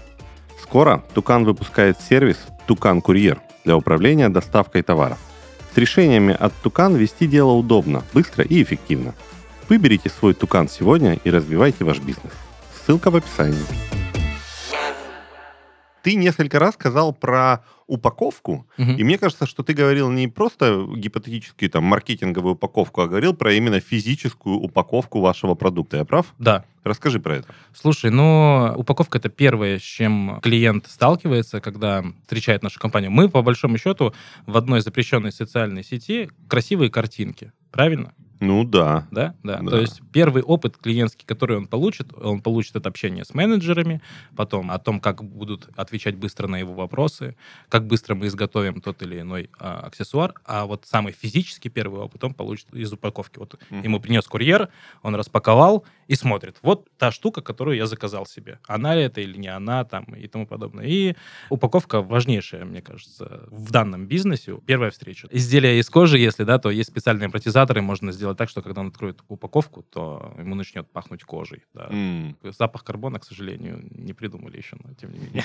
Скоро 0.61 1.03
Тукан 1.15 1.45
выпускает 1.45 1.97
сервис 1.99 2.37
Тукан 2.67 3.01
Курьер 3.01 3.41
для 3.65 3.75
управления 3.75 4.29
доставкой 4.29 4.83
товаров. 4.83 5.17
С 5.73 5.77
решениями 5.77 6.35
от 6.37 6.53
Тукан 6.61 6.95
вести 6.95 7.27
дело 7.27 7.53
удобно, 7.53 8.03
быстро 8.13 8.43
и 8.43 8.61
эффективно. 8.61 9.15
Выберите 9.69 10.09
свой 10.09 10.33
Тукан 10.33 10.67
сегодня 10.67 11.17
и 11.23 11.31
развивайте 11.31 11.85
ваш 11.85 11.99
бизнес. 11.99 12.33
Ссылка 12.85 13.09
в 13.09 13.15
описании. 13.15 13.57
Ты 16.03 16.15
несколько 16.15 16.59
раз 16.59 16.73
сказал 16.73 17.13
про 17.13 17.63
упаковку, 17.89 18.65
Мгм. 18.77 18.95
и 18.97 19.03
мне 19.03 19.17
кажется, 19.17 19.45
что 19.45 19.63
ты 19.63 19.73
говорил 19.73 20.09
не 20.11 20.27
просто 20.27 20.85
гипотетически 20.95 21.67
там 21.67 21.83
маркетинговую 21.83 22.53
упаковку, 22.53 23.01
а 23.01 23.07
говорил 23.07 23.33
про 23.33 23.53
именно 23.53 23.79
физическую 23.79 24.55
упаковку 24.57 25.19
вашего 25.21 25.55
продукта. 25.55 25.97
Я 25.97 26.05
прав? 26.05 26.33
Да. 26.37 26.63
Расскажи 26.83 27.19
про 27.19 27.37
это. 27.37 27.47
Слушай, 27.73 28.09
ну, 28.09 28.73
упаковка 28.77 29.17
это 29.17 29.27
первое, 29.29 29.79
с 29.79 29.81
чем 29.81 30.39
клиент 30.41 30.87
сталкивается, 30.87 31.59
когда 31.59 32.03
встречает 32.21 32.63
нашу 32.63 32.79
компанию. 32.79 33.11
Мы, 33.11 33.27
по 33.27 33.41
большому 33.41 33.77
счету, 33.77 34.13
в 34.45 34.55
одной 34.55 34.81
запрещенной 34.81 35.31
социальной 35.31 35.83
сети 35.83 36.29
красивые 36.47 36.89
картинки. 36.89 37.51
Правильно? 37.71 38.13
Ну 38.39 38.63
да. 38.63 39.07
Да? 39.11 39.35
Да. 39.43 39.59
Да. 39.61 39.69
То 39.69 39.79
есть 39.79 40.01
первый 40.11 40.43
опыт 40.43 40.77
клиентский, 40.77 41.25
который 41.25 41.57
он 41.57 41.67
получит, 41.67 42.13
он 42.17 42.41
получит 42.41 42.75
от 42.75 42.87
общения 42.87 43.25
с 43.25 43.33
менеджерами, 43.33 44.01
потом 44.35 44.71
о 44.71 44.79
том, 44.79 44.99
как 44.99 45.23
будут 45.23 45.69
отвечать 45.75 46.15
быстро 46.15 46.47
на 46.47 46.57
его 46.57 46.73
вопросы, 46.73 47.35
как 47.67 47.87
быстро 47.87 48.15
мы 48.15 48.27
изготовим 48.27 48.81
тот 48.81 49.01
или 49.01 49.19
иной 49.21 49.49
а, 49.59 49.81
аксессуар. 49.87 50.33
А 50.45 50.65
вот 50.65 50.85
самый 50.85 51.13
физический 51.13 51.69
первый 51.69 52.01
опыт 52.01 52.23
он 52.23 52.33
получит 52.33 52.73
из 52.73 52.91
упаковки. 52.93 53.39
Вот 53.39 53.59
Мгм. 53.69 53.81
ему 53.83 53.99
принес 53.99 54.25
курьер, 54.27 54.69
он 55.01 55.15
распаковал 55.15 55.85
и 56.07 56.15
смотрит. 56.15 56.57
Вот 56.61 56.87
та 56.97 57.11
штука, 57.11 57.41
которую 57.41 57.77
я 57.77 57.85
заказал 57.87 58.25
себе. 58.25 58.59
Она 58.67 58.95
ли 58.95 59.03
это 59.03 59.21
или 59.21 59.37
не 59.37 59.47
она 59.47 59.83
там 59.83 60.03
и 60.15 60.27
тому 60.27 60.47
подобное. 60.47 60.85
И 60.85 61.15
упаковка 61.49 62.01
важнейшая, 62.01 62.65
мне 62.65 62.81
кажется, 62.81 63.43
в 63.47 63.71
данном 63.71 64.07
бизнесе. 64.07 64.57
Первая 64.65 64.91
встреча. 64.91 65.27
Изделие 65.31 65.79
из 65.79 65.89
кожи, 65.89 66.17
если 66.17 66.43
да, 66.43 66.57
то 66.57 66.71
есть 66.71 66.89
специальные 66.89 67.25
амортизаторы, 67.27 67.81
можно 67.81 68.11
сделать 68.11 68.28
так, 68.37 68.49
что 68.49 68.61
когда 68.61 68.81
он 68.81 68.87
откроет 68.87 69.21
упаковку, 69.27 69.83
то 69.83 70.33
ему 70.37 70.55
начнет 70.55 70.89
пахнуть 70.91 71.23
кожей. 71.23 71.63
да. 71.73 71.87
М, 71.91 72.37
Запах 72.43 72.83
карбона, 72.83 73.19
к 73.19 73.25
сожалению, 73.25 73.79
не 73.91 74.13
придумали 74.13 74.57
еще, 74.57 74.77
но 74.83 74.93
тем 74.93 75.11
не 75.13 75.19
менее. 75.19 75.43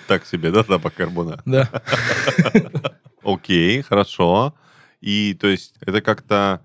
Так 0.08 0.26
себе, 0.26 0.50
да, 0.50 0.62
запах 0.62 0.94
карбона? 0.94 1.40
Да. 1.44 1.68
Окей, 3.22 3.82
хорошо. 3.82 4.54
И 5.00 5.34
то 5.34 5.46
есть 5.48 5.74
это 5.80 6.00
как-то 6.00 6.60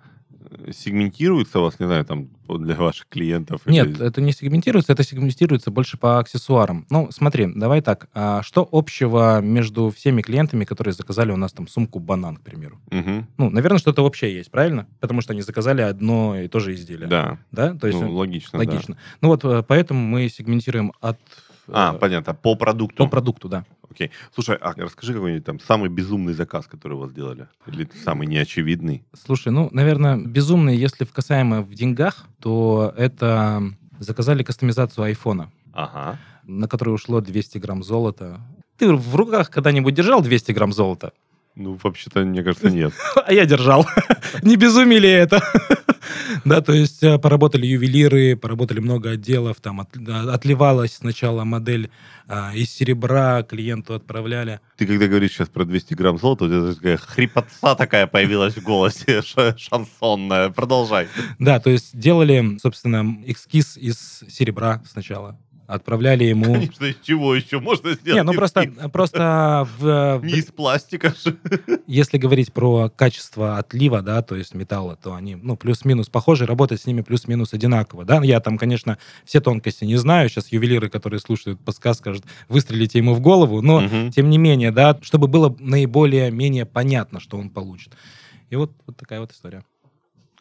сегментируется 0.72 1.60
у 1.60 1.64
вас, 1.64 1.80
не 1.80 1.86
знаю, 1.86 2.06
там 2.06 2.30
для 2.48 2.76
ваших 2.76 3.08
клиентов? 3.08 3.62
Нет, 3.66 3.88
или- 3.88 4.06
это 4.06 4.22
не 4.22 4.34
сегментируется, 4.34 4.92
это 4.94 5.04
сегментируется 5.04 5.72
больше 5.72 5.98
по 5.98 6.20
аксессуарам. 6.20 6.86
Ну, 6.90 7.10
смотри, 7.12 7.48
давай 7.54 7.82
так. 7.82 8.10
а 8.14 8.42
что 8.44 8.68
общего 8.72 9.42
между 9.42 9.90
всеми 9.90 10.22
клиентами, 10.22 10.66
которые 10.66 10.94
заказали 10.94 11.32
у 11.32 11.38
нас 11.38 11.54
там 11.54 11.68
сумку 11.68 12.00
банан, 12.00 12.38
к 12.38 12.42
примеру? 12.42 12.80
Мгм. 12.92 13.28
Ну, 13.38 13.50
наверное, 13.50 13.80
что-то 13.80 14.04
общее 14.04 14.34
есть, 14.34 14.52
правильно? 14.52 14.88
Потому 15.00 15.22
что 15.22 15.34
они 15.34 15.42
заказали 15.42 15.82
одно 15.82 16.40
и 16.40 16.48
то 16.48 16.60
же 16.60 16.74
изделие. 16.74 17.08
Да, 17.08 17.38
Да? 17.52 17.74
То 17.76 17.88
есть 17.88 18.00
ну, 18.00 18.08
э, 18.08 18.12
логично, 18.12 18.60
да. 18.60 18.66
логично. 18.66 18.98
Ну 19.22 19.30
вот 19.30 19.44
э, 19.46 19.64
поэтому 19.68 20.02
мы 20.06 20.30
сегментируем 20.30 20.94
от... 21.00 21.20
А, 21.68 21.96
э, 21.96 21.98
понятно, 22.00 22.34
по 22.34 22.56
продукту. 22.56 23.06
По 23.06 23.10
продукту, 23.10 23.48
да. 23.50 23.66
Окей. 23.92 24.10
Слушай, 24.34 24.56
а 24.56 24.74
расскажи 24.78 25.14
какой-нибудь 25.14 25.46
там 25.46 25.60
самый 25.60 25.90
безумный 25.90 26.34
заказ, 26.34 26.66
который 26.66 26.94
у 26.94 27.00
вас 27.00 27.12
делали? 27.12 27.48
Или 27.68 27.88
самый 28.06 28.26
неочевидный? 28.28 29.04
Слушай, 29.26 29.52
ну, 29.52 29.70
наверное, 29.72 30.16
безумный, 30.18 30.76
если 30.78 31.04
касаемо 31.06 31.62
в 31.62 31.74
деньгах, 31.74 32.26
то 32.40 32.94
это 32.98 33.62
заказали 34.00 34.44
кастомизацию 34.44 35.04
айфона, 35.04 35.52
Ага. 35.74 36.18
на 36.48 36.68
которую 36.68 36.96
ушло 36.96 37.20
200 37.22 37.58
грамм 37.60 37.84
золота. 37.84 38.40
Ты 38.78 38.94
в 38.94 39.16
руках 39.16 39.50
когда-нибудь 39.52 39.94
держал 39.94 40.22
200 40.22 40.54
грамм 40.54 40.72
золота? 40.74 41.12
Ну, 41.62 41.80
вообще-то, 41.84 42.22
мне 42.22 42.44
кажется, 42.44 42.70
нет. 42.70 42.94
А 43.26 43.32
я 43.34 43.46
держал. 43.46 43.86
Не 44.42 44.56
безумие 44.56 45.00
ли 45.00 45.10
это? 45.10 45.42
Да, 46.46 46.62
то 46.62 46.74
есть 46.74 47.04
э, 47.04 47.20
поработали 47.20 47.68
ювелиры, 47.68 48.36
поработали 48.36 48.80
много 48.80 49.12
отделов, 49.12 49.58
там 49.62 49.82
отливалась 49.82 50.94
сначала 50.96 51.44
модель 51.44 51.92
а, 52.28 52.52
из 52.56 52.72
серебра, 52.72 53.44
клиенту 53.44 53.94
отправляли. 53.94 54.60
Ты 54.78 54.88
когда 54.88 55.08
говоришь 55.08 55.32
сейчас 55.34 55.50
про 55.50 55.66
200 55.66 55.94
грамм 55.94 56.18
золота, 56.18 56.46
у 56.46 56.48
тебя 56.48 56.74
такая 56.74 56.98
хрипотца 56.98 57.76
такая 57.76 58.08
появилась 58.08 58.56
в 58.56 58.64
голосе, 58.64 59.22
ша- 59.22 59.56
шансонная. 59.58 60.50
Продолжай. 60.50 61.08
Да, 61.40 61.60
то 61.60 61.70
есть 61.70 61.98
делали, 61.98 62.58
собственно, 62.62 63.18
эскиз 63.26 63.78
из 63.78 64.24
серебра 64.30 64.82
сначала. 64.90 65.38
Отправляли 65.72 66.26
ему... 66.26 66.46
Конечно, 66.54 66.86
из 66.86 66.96
чего 67.02 67.34
еще 67.34 67.60
можно 67.60 67.94
сделать? 67.94 68.14
Не, 68.16 68.24
ну 68.24 68.34
просто, 68.34 68.66
просто 68.92 69.68
в- 69.80 70.20
Не 70.24 70.34
из 70.34 70.46
пластика 70.46 71.14
же. 71.24 71.38
если 71.88 72.18
говорить 72.18 72.52
про 72.52 72.90
качество 72.90 73.58
отлива, 73.58 74.02
да, 74.02 74.22
то 74.22 74.36
есть 74.36 74.54
металла, 74.54 74.98
то 75.02 75.14
они, 75.16 75.36
ну, 75.36 75.56
плюс-минус 75.56 76.10
похожи, 76.10 76.46
работать 76.46 76.82
с 76.82 76.86
ними 76.86 77.02
плюс-минус 77.02 77.54
одинаково, 77.54 78.04
да. 78.04 78.22
Я 78.24 78.40
там, 78.42 78.58
конечно, 78.58 78.98
все 79.24 79.40
тонкости 79.40 79.86
не 79.86 79.96
знаю. 79.96 80.28
Сейчас 80.30 80.52
ювелиры, 80.52 80.90
которые 80.90 81.20
слушают 81.22 81.60
подсказ, 81.64 81.98
скажут, 82.00 82.26
выстрелите 82.50 82.98
ему 82.98 83.14
в 83.14 83.22
голову, 83.22 83.62
но 83.62 83.82
Мгм. 83.82 84.12
тем 84.12 84.30
не 84.30 84.38
менее, 84.38 84.72
да, 84.72 85.00
чтобы 85.02 85.28
было 85.28 85.56
наиболее-менее 85.60 86.66
понятно, 86.66 87.20
что 87.20 87.38
он 87.38 87.50
получит. 87.50 87.94
И 88.50 88.56
вот, 88.58 88.74
вот 88.86 88.98
такая 88.98 89.22
вот 89.22 89.32
история. 89.32 89.64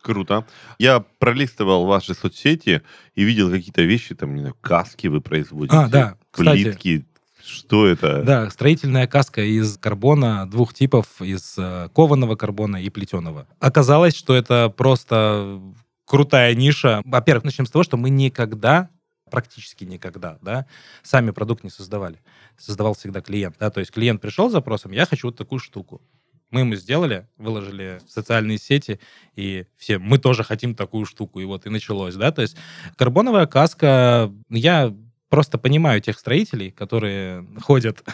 Круто. 0.03 0.47
Я 0.79 1.01
пролистывал 1.19 1.87
ваши 1.87 2.15
соцсети 2.15 2.83
и 3.15 3.25
видел 3.25 3.51
какие-то 3.51 3.83
вещи, 3.83 4.15
там, 4.15 4.35
не 4.35 4.41
знаю, 4.41 4.57
каски 4.61 5.09
вы 5.09 5.21
производите. 5.21 5.77
А, 5.77 5.89
да, 5.89 6.17
кстати. 6.31 6.65
Плитки, 6.65 7.07
Что 7.45 7.87
это? 7.87 8.23
Да, 8.23 8.51
строительная 8.51 9.07
каска 9.07 9.43
из 9.43 9.77
карбона 9.79 10.49
двух 10.49 10.73
типов, 10.75 11.21
из 11.21 11.55
э, 11.59 11.89
кованого 11.95 12.37
карбона 12.37 12.83
и 12.83 12.89
плетеного. 12.91 13.47
Оказалось, 13.59 14.15
что 14.15 14.35
это 14.35 14.73
просто 14.75 15.61
крутая 16.05 16.55
ниша. 16.55 17.03
Во-первых, 17.05 17.45
начнем 17.45 17.67
с 17.67 17.71
того, 17.71 17.85
что 17.85 17.97
мы 17.97 18.11
никогда 18.11 18.89
практически 19.31 19.85
никогда, 19.85 20.39
да, 20.43 20.67
сами 21.03 21.31
продукт 21.31 21.63
не 21.65 21.71
создавали. 21.71 22.21
Создавал 22.59 22.95
всегда 22.95 23.21
клиент, 23.21 23.57
да, 23.59 23.71
то 23.71 23.81
есть 23.81 23.93
клиент 23.93 24.21
пришел 24.21 24.51
с 24.51 24.53
запросом, 24.53 24.91
я 24.91 25.07
хочу 25.07 25.29
вот 25.29 25.37
такую 25.37 25.61
штуку. 25.61 26.03
Мы 26.51 26.61
ему 26.61 26.75
сделали, 26.75 27.27
выложили 27.37 28.01
в 28.07 28.11
социальные 28.11 28.59
сети, 28.59 29.01
и 29.37 29.67
все, 29.77 29.99
мы 29.99 30.19
тоже 30.19 30.43
хотим 30.43 30.75
такую 30.75 31.07
штуку, 31.07 31.41
и 31.41 31.45
вот 31.45 31.67
и 31.67 31.71
началось, 31.71 32.17
да, 32.17 32.33
то 32.33 32.43
есть 32.43 32.57
карбоновая 32.97 33.47
каска, 33.47 34.33
я 34.49 34.93
просто 35.29 35.59
понимаю 35.59 36.01
тех 36.01 36.19
строителей, 36.19 36.73
которые 36.73 37.47
ходят 37.61 38.05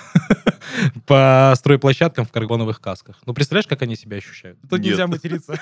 по 1.06 1.54
стройплощадкам 1.56 2.26
в 2.26 2.30
карбоновых 2.30 2.80
касках. 2.80 3.16
Ну, 3.26 3.32
представляешь, 3.34 3.66
как 3.66 3.82
они 3.82 3.96
себя 3.96 4.18
ощущают? 4.18 4.58
Тут 4.68 4.80
Нет. 4.80 4.90
нельзя 4.90 5.06
материться. 5.06 5.58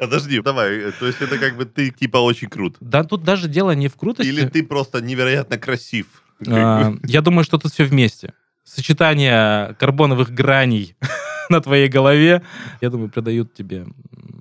Подожди, 0.00 0.40
давай. 0.40 0.78
э, 0.78 0.92
То 0.92 1.06
есть 1.06 1.20
это 1.20 1.38
как 1.38 1.56
бы 1.56 1.64
ты 1.66 1.90
типа 1.90 2.16
очень 2.18 2.48
крут. 2.48 2.76
Да 2.80 3.04
тут 3.04 3.22
даже 3.24 3.48
дело 3.48 3.72
не 3.72 3.88
в 3.88 3.96
крутости. 3.96 4.28
Или 4.28 4.46
ты 4.46 4.62
просто 4.62 5.02
невероятно 5.02 5.58
красив. 5.58 6.06
А. 6.46 6.94
Я 7.04 7.20
думаю, 7.20 7.44
что 7.44 7.58
тут 7.58 7.72
все 7.72 7.84
вместе. 7.84 8.32
Сочетание 8.74 9.74
карбоновых 9.78 10.30
граней 10.30 10.94
на 11.50 11.60
твоей 11.60 11.88
голове, 11.88 12.42
я 12.80 12.90
думаю, 12.90 13.08
придают 13.10 13.52
тебе 13.54 13.86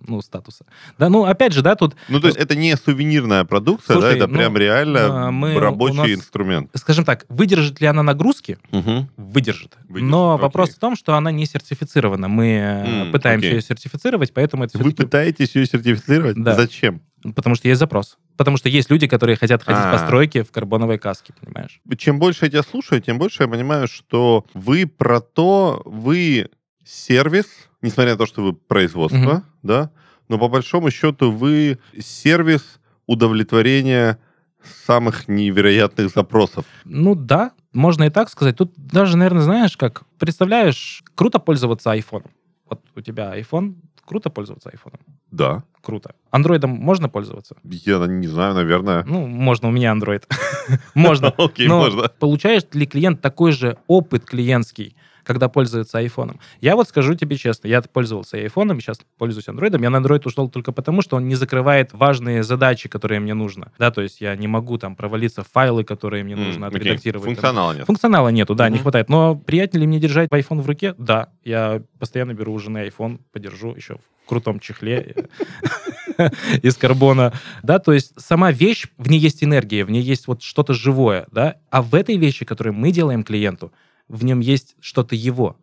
ну, 0.08 0.22
статуса. 0.22 0.66
Да, 0.98 1.10
ну, 1.10 1.26
опять 1.26 1.54
же, 1.54 1.62
да, 1.62 1.76
тут, 1.76 1.96
Ну, 2.10 2.20
то 2.20 2.28
есть 2.28 2.40
это 2.40 2.56
не 2.56 2.76
сувенирная 2.76 3.44
продукция, 3.44 3.94
Слушай, 3.94 4.12
да, 4.12 4.16
это 4.18 4.28
ну, 4.28 4.38
прям 4.38 4.58
реально 4.58 5.28
а, 5.28 5.32
мы- 5.32 5.60
рабочий 5.60 5.98
нас- 5.98 6.10
инструмент. 6.10 6.72
скажем 6.76 7.06
так, 7.06 7.26
выдержит 7.30 7.80
ли 7.82 7.88
она 7.88 8.02
нагрузки? 8.04 8.58
Мгм. 8.72 9.10
Выдержит. 9.18 9.78
Выдержит, 9.88 10.10
Но 10.12 10.34
окей. 10.36 10.42
вопрос 10.44 10.70
в 10.72 10.80
том, 10.80 10.96
что 10.96 11.16
она 11.16 11.32
не 11.32 11.46
сертифицирована. 11.46 12.28
Мы 12.28 12.48
э, 12.48 13.04
М, 13.06 13.12
пытаемся 13.12 13.48
окей. 13.48 13.58
ее 13.58 13.62
сертифицировать, 13.62 14.34
поэтому 14.34 14.64
это 14.64 14.78
Вы 14.78 14.92
пытаетесь 14.92 15.56
ее 15.56 15.66
сертифицировать? 15.68 16.42
Да. 16.42 16.56
Зачем? 16.56 17.02
Потому 17.36 17.56
что 17.56 17.68
есть 17.68 17.80
запрос. 17.80 18.18
Потому 18.38 18.58
что 18.58 18.70
есть 18.70 18.90
люди, 18.90 19.08
которые 19.08 19.36
хотят 19.36 19.64
ходить 19.64 19.82
А. 19.84 19.92
по 19.92 19.98
стройке 19.98 20.44
в 20.44 20.52
карбоновой 20.52 20.98
каске, 20.98 21.34
понимаешь? 21.40 21.82
Чем 21.98 22.20
больше 22.20 22.46
я 22.46 22.52
тебя 22.52 22.64
слушаю, 22.64 23.02
тем 23.02 23.18
больше 23.18 23.44
я 23.44 23.50
понимаю, 23.50 23.88
что 23.88 24.46
вы 24.54 24.86
про 24.88 25.20
то, 25.20 25.82
вы 25.86 26.50
сервис, 26.86 27.46
несмотря 27.82 28.14
на 28.14 28.18
то, 28.18 28.26
что 28.26 28.42
вы 28.42 28.54
производство, 28.54 29.18
Мгм. 29.18 29.44
да, 29.64 29.92
но 30.30 30.38
по 30.38 30.48
большому 30.48 30.92
счету 30.92 31.32
вы 31.32 31.80
сервис 32.00 32.80
удовлетворения 33.08 34.18
самых 34.86 35.28
невероятных 35.28 36.10
запросов. 36.10 36.66
Ну 36.86 37.16
да, 37.16 37.52
можно 37.74 38.04
и 38.06 38.10
так 38.10 38.30
сказать. 38.30 38.58
Тут 38.58 38.74
даже, 38.78 39.18
наверное, 39.18 39.42
знаешь, 39.42 39.78
как 39.78 40.04
представляешь, 40.18 41.04
круто 41.16 41.40
пользоваться 41.40 41.92
айфоном. 41.92 42.32
Вот 42.70 42.82
у 42.96 43.02
тебя 43.02 43.38
iPhone, 43.38 43.76
круто 44.06 44.30
пользоваться 44.30 44.70
айфоном. 44.70 45.00
Да. 45.32 45.64
Круто. 45.82 46.14
Андроидом 46.32 46.72
можно 46.72 47.08
пользоваться? 47.10 47.56
Я 47.64 47.98
не 48.08 48.28
знаю, 48.28 48.54
наверное. 48.54 49.04
Ну, 49.06 49.26
можно, 49.28 49.70
у 49.70 49.72
меня 49.72 49.94
Android. 49.94 50.24
Можно. 50.94 51.30
Окей, 51.38 51.68
Но 51.68 51.80
можно. 51.80 52.10
получает 52.20 52.76
ли 52.76 52.86
клиент 52.86 53.22
такой 53.22 53.52
же 53.54 53.78
опыт 53.88 54.26
клиентский, 54.26 54.96
когда 55.30 55.48
пользуется 55.48 56.00
айфоном? 56.00 56.40
Я 56.60 56.76
вот 56.76 56.90
скажу 56.90 57.14
тебе 57.14 57.38
честно, 57.38 57.68
я 57.68 57.84
пользовался 57.84 58.38
айфоном, 58.38 58.82
сейчас 58.82 59.00
пользуюсь 59.20 59.48
андроидом. 59.48 59.84
Я 59.84 59.92
на 59.92 59.98
Android 59.98 60.24
ушел 60.26 60.50
только 60.50 60.72
потому, 60.72 61.04
что 61.04 61.18
он 61.18 61.28
не 61.28 61.36
закрывает 61.36 61.94
важные 61.94 62.42
задачи, 62.42 62.90
которые 62.90 63.20
мне 63.20 63.36
нужно. 63.36 63.72
Да, 63.78 63.92
то 63.92 64.02
есть 64.02 64.22
я 64.22 64.36
не 64.36 64.48
могу 64.48 64.80
там 64.80 64.96
провалиться 64.96 65.44
в 65.44 65.48
файлы, 65.48 65.84
которые 65.84 66.24
мне 66.24 66.36
нужно 66.36 66.66
М, 66.66 66.70
окей. 66.70 66.80
отредактировать. 66.80 67.26
там, 67.26 67.36
Функционала 67.36 67.74
нет. 67.74 67.86
Функционала 67.86 68.30
нету, 68.30 68.56
да, 68.56 68.70
не 68.70 68.76
Мгм. 68.78 68.82
хватает. 68.82 69.08
Но 69.10 69.36
приятнее 69.36 69.82
ли 69.82 69.88
мне 69.88 70.00
держать 70.00 70.30
iPhone 70.32 70.62
в 70.62 70.66
руке? 70.68 70.96
Да. 70.98 71.30
Я 71.44 71.84
постоянно 72.00 72.34
беру 72.34 72.54
у 72.54 72.58
жены 72.60 72.88
iPhone, 72.90 73.20
подержу 73.32 73.76
еще 73.76 73.98
в 74.26 74.28
крутом 74.30 74.60
чехле 74.60 75.16
из 76.64 76.76
карбона. 76.76 77.34
Да, 77.64 77.78
то 77.80 77.94
есть 77.94 78.14
сама 78.20 78.52
вещь, 78.52 78.88
в 78.98 79.10
ней 79.10 79.20
есть 79.20 79.44
энергия, 79.44 79.84
в 79.86 79.92
ней 79.92 80.02
есть 80.02 80.28
вот 80.28 80.42
что-то 80.42 80.74
живое, 80.74 81.28
да. 81.32 81.58
А 81.70 81.82
в 81.82 81.94
этой 81.94 82.18
вещи, 82.18 82.46
которую 82.46 82.74
мы 82.74 82.92
делаем 82.92 83.24
клиенту, 83.24 83.72
в 84.10 84.26
нем 84.26 84.40
есть 84.42 84.76
что-то 84.82 85.16
его. 85.16 85.56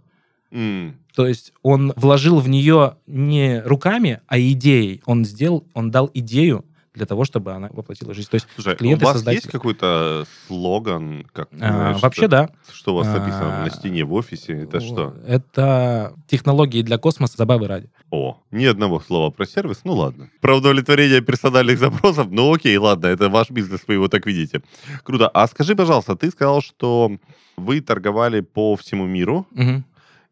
М, 0.51 0.97
То 1.15 1.27
есть 1.27 1.53
он 1.63 1.93
вложил 1.97 2.39
в 2.39 2.49
нее 2.49 2.97
не 3.07 3.61
руками, 3.63 4.21
а 4.27 4.39
идеей. 4.39 5.03
Он 5.05 5.25
сделал, 5.25 5.67
он 5.75 5.91
дал 5.91 6.11
идею 6.15 6.65
для 6.97 7.07
того, 7.07 7.25
чтобы 7.25 7.53
она 7.53 7.69
воплотила 7.73 8.13
жизнь. 8.15 8.29
То 8.31 8.35
есть 8.37 8.49
Слушай, 8.55 8.75
у 8.75 8.77
клиенты, 8.77 9.05
вас 9.05 9.15
создатели. 9.15 9.39
есть 9.43 9.51
какой-то 9.53 10.25
слоган, 10.47 11.25
как 11.33 11.49
а, 11.53 11.57
знаешь, 11.57 12.03
вообще 12.03 12.23
что, 12.23 12.29
да. 12.29 12.51
что 12.73 12.95
у 12.95 12.97
вас 12.97 13.07
написано 13.07 13.61
А, 13.61 13.65
на 13.65 13.71
стене 13.71 14.05
в 14.05 14.13
офисе? 14.15 14.63
Это 14.63 14.81
что? 14.81 15.15
Это 15.27 16.15
технологии 16.27 16.83
для 16.83 16.99
космоса, 16.99 17.37
забавы 17.37 17.69
ради. 17.69 17.91
О, 18.11 18.39
ни 18.51 18.65
одного 18.65 18.99
слова 19.01 19.31
про 19.31 19.47
сервис, 19.47 19.81
ну 19.85 19.93
ладно. 19.95 20.31
Про 20.41 20.57
удовлетворение 20.57 21.21
персональных 21.21 21.79
запросов, 21.79 22.29
ну 22.31 22.53
окей, 22.55 22.77
ладно, 22.79 23.07
это 23.09 23.29
ваш 23.29 23.51
бизнес, 23.51 23.81
вы 23.87 23.95
его 23.95 24.09
так 24.09 24.27
видите. 24.27 24.63
Круто. 25.03 25.29
А 25.29 25.47
скажи, 25.49 25.77
пожалуйста, 25.77 26.17
ты 26.17 26.31
сказал, 26.31 26.63
что 26.63 27.13
вы 27.57 27.81
торговали 27.81 28.41
по 28.41 28.75
всему 28.77 29.07
миру, 29.07 29.47
Мгм. 29.53 29.85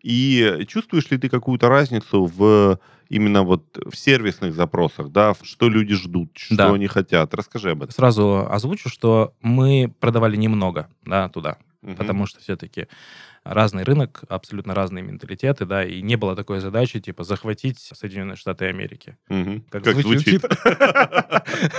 и 0.02 0.64
чувствуешь 0.68 1.10
ли 1.10 1.18
ты 1.18 1.28
какую-то 1.28 1.68
разницу 1.68 2.24
в 2.26 2.78
именно 3.14 3.42
вот 3.42 3.64
в 3.90 3.96
сервисных 3.96 4.54
запросах, 4.54 5.10
да, 5.10 5.34
что 5.42 5.68
люди 5.68 5.94
ждут, 5.94 6.30
что 6.34 6.56
Да. 6.56 6.72
они 6.72 6.86
хотят? 6.86 7.32
Расскажи 7.34 7.70
об 7.70 7.82
этом. 7.82 7.92
Сразу 7.94 8.46
озвучу, 8.50 8.88
что 8.88 9.32
мы 9.40 9.92
продавали 10.00 10.36
немного 10.36 10.88
да, 11.04 11.28
туда, 11.28 11.58
Мгм. 11.82 11.96
потому 11.96 12.26
что 12.26 12.40
все-таки 12.40 12.86
разный 13.44 13.84
рынок, 13.84 14.22
абсолютно 14.30 14.74
разные 14.74 15.04
менталитеты, 15.04 15.66
да, 15.66 15.84
и 15.84 16.00
не 16.00 16.16
было 16.16 16.34
такой 16.34 16.60
задачи, 16.60 16.98
типа, 16.98 17.24
захватить 17.24 17.78
Соединенные 17.78 18.36
Штаты 18.36 18.64
Америки. 18.64 19.18
Мгм. 19.28 19.64
Как 19.70 19.84
Как 19.84 19.96
звучит. 19.96 20.42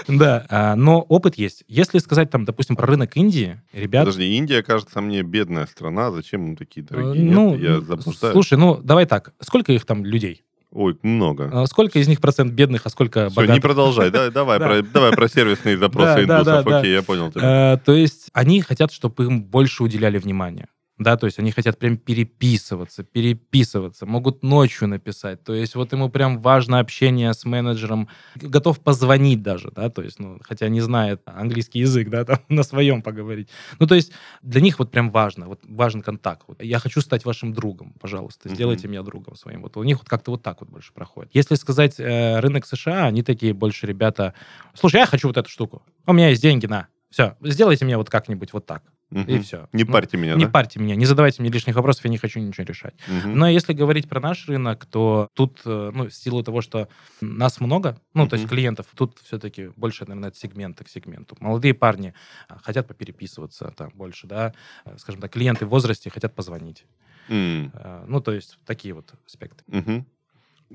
Да, 0.07 0.45
а, 0.49 0.75
но 0.75 1.01
опыт 1.01 1.35
есть. 1.35 1.63
Если 1.67 1.97
сказать, 1.99 2.29
там, 2.29 2.45
допустим, 2.45 2.75
про 2.75 2.85
рынок 2.87 3.17
Индии, 3.17 3.59
ребят... 3.73 4.05
Подожди, 4.05 4.37
Индия, 4.37 4.61
кажется 4.63 5.01
мне, 5.01 5.23
бедная 5.23 5.65
страна. 5.65 6.11
Зачем 6.11 6.45
им 6.49 6.55
такие 6.55 6.85
дорогие? 6.85 7.23
ну, 7.25 7.55
Нет, 7.55 7.61
я 7.63 7.81
заблуждаюсь. 7.81 8.33
слушай, 8.33 8.57
ну, 8.57 8.77
давай 8.81 9.05
так, 9.05 9.33
сколько 9.41 9.71
их 9.73 9.85
там 9.85 10.05
людей? 10.05 10.43
Ой, 10.75 10.97
много. 11.03 11.49
А 11.53 11.65
Сколько 11.67 11.99
из 11.99 12.07
них 12.09 12.19
процент 12.19 12.51
бедных, 12.51 12.81
а 12.85 12.89
сколько 12.89 13.29
Все, 13.29 13.41
не 13.41 13.47
богатых? 13.47 13.63
продолжай. 13.63 14.11
Да, 14.11 14.29
давай, 14.29 14.59
про, 14.59 14.81
давай 14.81 15.11
про 15.13 15.29
сервисные 15.29 15.77
запросы 15.79 16.23
индусов. 16.23 16.67
Окей, 16.67 16.91
я 16.91 17.01
понял 17.01 17.31
тебя. 17.31 17.73
Э, 17.73 17.77
То 17.77 17.93
есть 17.93 18.27
они 18.33 18.61
хотят, 18.61 18.91
чтобы 18.91 19.23
им 19.23 19.41
больше 19.41 19.83
уделяли 19.83 20.17
внимания. 20.17 20.67
Да, 20.97 21.17
то 21.17 21.25
есть 21.25 21.39
они 21.39 21.51
хотят 21.51 21.77
прям 21.77 21.97
переписываться, 21.97 23.03
переписываться, 23.03 24.05
могут 24.05 24.43
ночью 24.43 24.87
написать. 24.87 25.43
То 25.43 25.53
есть 25.53 25.75
вот 25.75 25.91
ему 25.91 26.07
прям 26.07 26.41
важно 26.41 26.79
общение 26.79 27.33
с 27.33 27.43
менеджером, 27.43 28.07
готов 28.35 28.79
позвонить 28.79 29.41
даже, 29.41 29.71
да, 29.71 29.89
то 29.89 30.01
есть, 30.01 30.19
ну, 30.19 30.39
хотя 30.41 30.69
не 30.69 30.79
знает 30.79 31.21
английский 31.25 31.79
язык, 31.79 32.09
да, 32.09 32.23
там 32.25 32.39
на 32.47 32.63
своем 32.63 33.01
поговорить. 33.01 33.49
Ну, 33.79 33.87
то 33.87 33.95
есть 33.95 34.13
для 34.41 34.61
них 34.61 34.79
вот 34.79 34.89
прям 34.89 35.11
важно, 35.11 35.47
вот 35.47 35.59
важен 35.67 36.01
контакт. 36.01 36.43
Вот 36.47 36.63
я 36.63 36.79
хочу 36.79 37.01
стать 37.01 37.25
вашим 37.25 37.53
другом, 37.53 37.93
пожалуйста, 37.99 38.47
сделайте 38.47 38.87
меня 38.87 39.03
другом 39.03 39.35
своим. 39.35 39.63
Вот 39.63 39.75
у 39.75 39.83
них 39.83 39.99
вот 39.99 40.07
как-то 40.07 40.31
вот 40.31 40.43
так 40.43 40.61
вот 40.61 40.69
больше 40.69 40.93
проходит. 40.93 41.35
Если 41.35 41.55
сказать 41.55 41.99
э, 41.99 42.39
рынок 42.39 42.65
США, 42.65 43.05
они 43.05 43.21
такие 43.21 43.53
больше 43.53 43.85
ребята, 43.85 44.33
слушай, 44.73 45.01
я 45.01 45.05
хочу 45.05 45.27
вот 45.27 45.35
эту 45.35 45.49
штуку, 45.49 45.83
у 46.05 46.13
меня 46.13 46.29
есть 46.29 46.41
деньги, 46.41 46.67
на, 46.67 46.87
все, 47.09 47.35
сделайте 47.41 47.83
мне 47.83 47.97
вот 47.97 48.09
как-нибудь 48.09 48.53
вот 48.53 48.65
так. 48.65 48.83
И 49.11 49.17
Мгм. 49.17 49.41
все. 49.43 49.69
Не 49.71 49.85
парьте 49.85 50.17
меня, 50.17 50.35
Не 50.35 50.45
да? 50.45 50.51
парьте 50.51 50.79
меня, 50.79 50.95
не 50.95 51.05
задавайте 51.05 51.41
мне 51.41 51.51
лишних 51.51 51.75
вопросов, 51.75 52.03
я 52.05 52.09
не 52.09 52.17
хочу 52.17 52.39
ничего 52.39 52.65
решать. 52.65 52.95
Мгм. 53.07 53.37
Но 53.37 53.47
если 53.47 53.73
говорить 53.73 54.09
про 54.09 54.19
наш 54.19 54.47
рынок, 54.49 54.85
то 54.87 55.29
тут, 55.35 55.61
э, 55.63 55.91
ну, 55.93 56.09
в 56.09 56.13
силу 56.13 56.43
того, 56.43 56.61
что 56.61 56.89
нас 57.21 57.61
много, 57.61 57.99
ну, 58.15 58.27
то 58.27 58.35
есть 58.35 58.49
клиентов, 58.49 58.87
тут 58.95 59.19
все-таки 59.23 59.69
больше, 59.75 60.05
наверное, 60.05 60.29
от 60.29 60.35
сегмента 60.35 60.83
к 60.83 60.89
сегменту. 60.89 61.37
Молодые 61.39 61.75
парни 61.75 62.13
а, 62.49 62.57
хотят 62.59 62.87
попереписываться 62.87 63.71
там 63.77 63.91
больше, 63.93 64.25
да, 64.27 64.53
Э, 64.85 64.97
скажем 64.97 65.21
так, 65.21 65.31
клиенты 65.31 65.65
в 65.65 65.69
возрасте 65.69 66.09
хотят 66.09 66.33
позвонить. 66.33 66.85
Э, 67.29 68.05
Ну, 68.07 68.21
то 68.21 68.31
есть 68.33 68.57
такие 68.65 68.93
вот 68.95 69.13
аспекты. 69.27 69.63
мгм. 69.67 70.05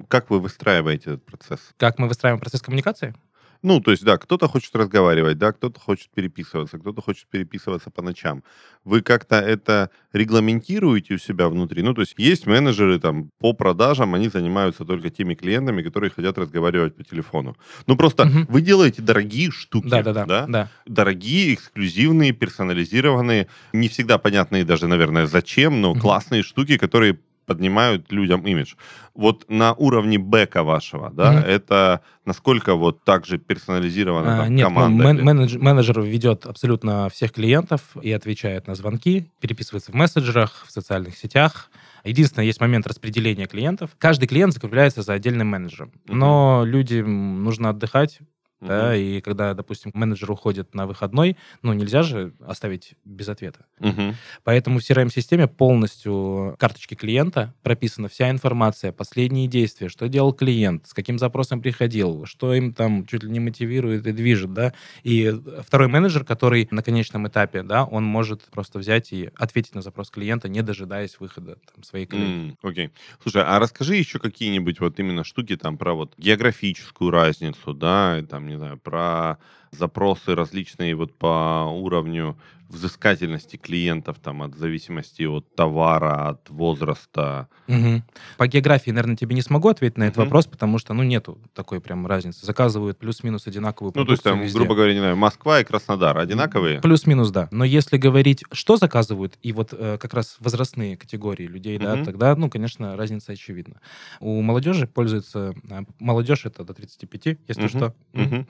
Как 0.09 0.31
вы 0.31 0.39
выстраиваете 0.41 1.11
этот 1.15 1.25
процесс? 1.25 1.75
Как 1.77 1.99
мы 1.99 2.07
выстраиваем 2.07 2.41
процесс 2.41 2.63
коммуникации? 2.63 3.15
Ну, 3.63 3.81
то 3.81 3.91
есть, 3.91 4.05
да, 4.05 4.17
кто-то 4.17 4.49
хочет 4.49 4.75
разговаривать, 4.75 5.37
да, 5.39 5.53
кто-то 5.53 5.79
хочет 5.79 6.09
переписываться, 6.15 6.79
кто-то 6.79 7.03
хочет 7.03 7.27
переписываться 7.29 7.91
по 7.91 8.03
ночам. 8.03 8.43
Вы 8.85 9.03
как-то 9.03 9.37
это 9.37 9.91
регламентируете 10.13 11.15
у 11.15 11.19
себя 11.19 11.49
внутри? 11.49 11.83
Ну, 11.83 11.93
то 11.93 12.01
есть, 12.01 12.15
есть 12.17 12.47
менеджеры 12.47 12.99
там 12.99 13.31
по 13.39 13.53
продажам, 13.53 14.15
они 14.15 14.29
занимаются 14.29 14.85
только 14.85 15.11
теми 15.11 15.35
клиентами, 15.35 15.83
которые 15.83 16.11
хотят 16.11 16.39
разговаривать 16.39 16.97
по 16.97 17.05
телефону. 17.05 17.55
Ну, 17.87 17.97
просто 17.97 18.25
Мгм. 18.25 18.47
вы 18.49 18.63
делаете 18.63 19.03
дорогие 19.03 19.51
штуки, 19.51 19.89
Да-да-да. 19.89 20.25
да? 20.25 20.47
да. 20.47 20.69
Дорогие, 20.87 21.55
эксклюзивные, 21.55 22.33
персонализированные, 22.33 23.49
не 23.73 23.89
всегда 23.89 24.17
понятные 24.19 24.65
даже, 24.65 24.87
наверное, 24.87 25.27
зачем, 25.27 25.81
но 25.81 25.91
Мгм. 25.93 26.01
классные 26.01 26.43
штуки, 26.43 26.79
которые 26.79 27.19
поднимают 27.55 28.13
людям 28.13 28.43
имидж. 28.47 28.75
Вот 29.13 29.45
на 29.49 29.73
уровне 29.75 30.19
бэка 30.19 30.63
вашего, 30.63 31.11
да, 31.11 31.33
Мгм. 31.33 31.41
это 31.43 32.01
насколько 32.25 32.77
вот 32.77 33.03
так 33.03 33.27
же 33.27 33.39
персонализирована 33.39 34.35
А, 34.35 34.45
там, 34.45 34.55
Нет, 34.55 34.69
ну, 34.69 34.75
команда? 34.75 35.05
мен- 35.05 35.17
или- 35.17 35.25
менедж- 35.27 35.59
менеджер 35.59 36.01
ведет 36.01 36.47
абсолютно 36.47 37.09
всех 37.09 37.33
клиентов 37.33 37.81
и 38.01 38.13
отвечает 38.13 38.69
на 38.69 38.77
звонки, 38.77 39.33
переписывается 39.41 39.91
в 39.91 39.97
мессенджерах, 39.97 40.65
в 40.65 40.71
социальных 40.71 41.17
сетях. 41.17 41.71
Единственное, 42.05 42.47
есть 42.47 42.61
момент 42.61 42.87
распределения 42.87 43.47
клиентов. 43.47 43.91
Каждый 43.99 44.29
клиент 44.29 44.55
закрепляется 44.55 45.03
за 45.03 45.15
отдельным 45.15 45.49
менеджером. 45.49 45.91
Но 46.07 46.63
людям 46.65 47.43
нужно 47.43 47.71
отдыхать, 47.71 48.21
Да, 48.61 48.95
и 48.95 49.21
когда, 49.21 49.55
допустим, 49.55 49.91
менеджер 49.95 50.31
уходит 50.31 50.75
на 50.75 50.87
выходной, 50.87 51.37
ну, 51.63 51.73
нельзя 51.73 52.03
же 52.03 52.35
оставить 52.41 52.95
без 53.05 53.29
ответа. 53.29 53.65
Мгм. 53.79 54.17
Поэтому 54.45 54.79
в 54.79 54.83
CRM-системе 54.83 55.49
полностью 55.49 56.57
карточки 56.59 56.95
клиента 56.95 57.55
прописана 57.63 58.09
вся 58.09 58.31
информация, 58.31 58.93
последние 58.93 59.49
действия, 59.49 59.89
что 59.89 60.09
делал 60.09 60.33
клиент, 60.33 60.87
с 60.87 60.93
каким 60.93 61.19
запросом 61.19 61.63
приходил, 61.63 62.27
что 62.27 62.53
им 62.55 62.75
там 62.75 63.07
чуть 63.07 63.23
ли 63.23 63.31
не 63.31 63.41
мотивирует 63.41 64.07
и 64.07 64.13
движет, 64.13 64.53
да. 64.53 64.75
И 65.03 65.35
второй 65.67 65.89
менеджер, 65.89 66.25
который 66.25 66.69
на 66.71 66.83
конечном 66.83 67.27
этапе, 67.29 67.63
да, 67.63 67.85
он 67.85 68.05
может 68.05 68.43
просто 68.51 68.79
взять 68.79 69.13
и 69.13 69.31
ответить 69.37 69.75
на 69.75 69.83
запрос 69.83 70.11
клиента, 70.11 70.49
не 70.49 70.63
дожидаясь 70.63 71.19
выхода 71.19 71.57
там, 71.75 71.83
своей. 71.83 72.07
М, 72.13 72.59
Окей. 72.63 72.91
Слушай, 73.23 73.43
а 73.47 73.59
расскажи 73.59 73.97
еще 73.97 74.19
какие-нибудь 74.19 74.81
вот 74.81 74.99
именно 74.99 75.25
штуки 75.25 75.57
там 75.57 75.79
про 75.79 75.95
вот 75.95 76.13
географическую 76.19 77.11
разницу, 77.11 77.73
да, 77.73 78.23
там, 78.29 78.50
не 78.51 78.57
знаю, 78.57 78.79
про 78.79 79.39
запросы 79.71 80.35
различные 80.35 80.95
вот 80.95 81.17
по 81.17 81.67
уровню 81.71 82.37
взыскательности 82.71 83.57
клиентов, 83.57 84.17
там, 84.23 84.43
от 84.43 84.55
зависимости 84.57 85.23
от 85.25 85.55
товара, 85.55 86.29
от 86.31 86.49
возраста. 86.51 87.49
Мгм. 87.67 88.05
По 88.39 88.47
географии, 88.47 88.91
наверное, 88.91 89.17
тебе 89.17 89.35
не 89.35 89.43
смогу 89.43 89.69
ответить 89.69 89.99
на 89.99 90.05
этот 90.05 90.17
Мгм. 90.19 90.25
вопрос, 90.27 90.47
потому 90.47 90.79
что, 90.79 90.95
ну, 90.95 91.03
нету 91.03 91.39
такой 91.53 91.81
прям 91.81 92.07
разницы. 92.07 92.47
Заказывают 92.47 92.99
плюс-минус 92.99 93.47
одинаковую 93.47 93.93
Ну, 93.95 94.05
то 94.05 94.13
есть 94.13 94.23
продукцию 94.23 94.33
там, 94.39 94.43
везде. 94.47 94.59
грубо 94.59 94.75
говоря, 94.77 94.93
не 94.95 95.01
знаю, 95.01 95.17
Москва 95.17 95.61
и 95.61 95.65
Краснодар 95.65 96.17
одинаковые? 96.17 96.81
Плюс-минус, 96.81 97.31
да. 97.31 97.49
Но 97.51 97.65
если 97.65 97.97
говорить, 97.99 98.45
что 98.53 98.77
заказывают, 98.77 99.37
и 99.43 99.53
вот 99.53 99.73
э, 99.73 99.99
как 100.01 100.15
раз 100.15 100.37
возрастные 100.41 100.97
категории 100.97 101.47
людей, 101.47 101.79
да, 101.79 101.97
Мгм. 101.97 102.05
тогда, 102.05 102.35
ну, 102.37 102.49
конечно, 102.49 102.97
разница 102.97 103.33
очевидна. 103.33 103.81
У 104.21 104.41
молодежи 104.43 104.87
пользуется... 104.87 105.55
а, 105.71 105.83
Молодежь 105.99 106.47
это 106.47 106.65
до 106.65 106.73
35, 106.75 107.39
если 107.49 107.63
Мгм. 107.63 107.69
что. 107.69 107.95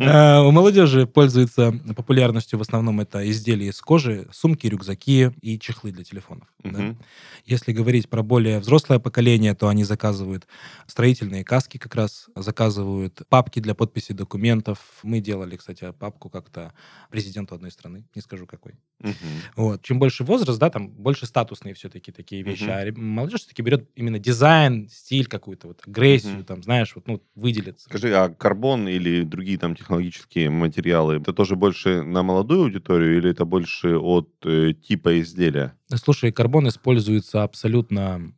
Э, 0.00 0.40
У 0.40 0.50
молодежи 0.50 1.06
пользуется 1.06 1.72
популярностью 1.96 2.58
в 2.58 2.62
основном 2.70 3.00
это 3.00 3.28
изделия 3.28 3.68
из 3.68 3.80
кожи, 3.80 4.28
сумки, 4.32 4.66
рюкзаки 4.66 5.32
и 5.40 5.58
чехлы 5.58 5.90
для 5.90 6.04
телефонов. 6.04 6.48
да. 6.62 6.70
Мгм. 6.70 6.98
Если 7.44 7.72
говорить 7.72 8.08
про 8.08 8.22
более 8.22 8.60
взрослое 8.60 8.98
поколение, 8.98 9.54
то 9.54 9.68
они 9.68 9.84
заказывают 9.84 10.46
строительные 10.86 11.44
каски 11.44 11.78
как 11.78 11.94
раз, 11.94 12.28
заказывают 12.36 13.22
папки 13.28 13.60
для 13.60 13.74
подписи 13.74 14.12
документов. 14.12 14.78
Мы 15.02 15.20
делали, 15.20 15.56
кстати, 15.56 15.92
папку 15.98 16.30
как-то 16.30 16.72
президенту 17.10 17.54
одной 17.54 17.72
страны, 17.72 18.06
не 18.14 18.22
скажу 18.22 18.46
какой. 18.46 18.74
Мгм. 19.00 19.14
Вот. 19.56 19.82
Чем 19.82 19.98
больше 19.98 20.24
возраст, 20.24 20.58
да, 20.58 20.70
там 20.70 20.88
больше 20.88 21.26
статусные 21.26 21.74
все-таки 21.74 22.12
такие 22.12 22.42
вещи. 22.42 22.64
Мгм. 22.64 22.72
А 22.72 23.00
молодежь 23.00 23.40
все-таки 23.40 23.62
берет 23.62 23.88
именно 23.94 24.18
дизайн, 24.18 24.88
стиль 24.88 25.26
какую-то, 25.26 25.68
вот 25.68 25.82
агрессию, 25.86 26.36
Мгм. 26.36 26.44
там, 26.44 26.62
знаешь, 26.62 26.94
вот, 26.94 27.08
ну, 27.08 27.22
выделиться. 27.34 27.86
Скажи, 27.88 28.14
а 28.14 28.28
карбон 28.28 28.88
или 28.88 29.22
другие 29.22 29.58
там 29.58 29.74
технологические 29.74 30.50
материалы, 30.50 31.16
это 31.16 31.32
тоже 31.32 31.56
больше 31.56 32.02
на 32.02 32.22
молодую 32.22 32.64
аудиторию 32.64 33.18
или 33.18 33.30
это 33.30 33.44
больше 33.44 33.96
от 33.96 34.28
э, 34.44 34.74
типа 34.74 35.20
изделия? 35.20 35.74
Слушай, 35.94 36.32
карбон 36.32 36.68
используется 36.68 37.42
абсолютно 37.42 38.32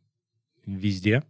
везде. 0.65 1.23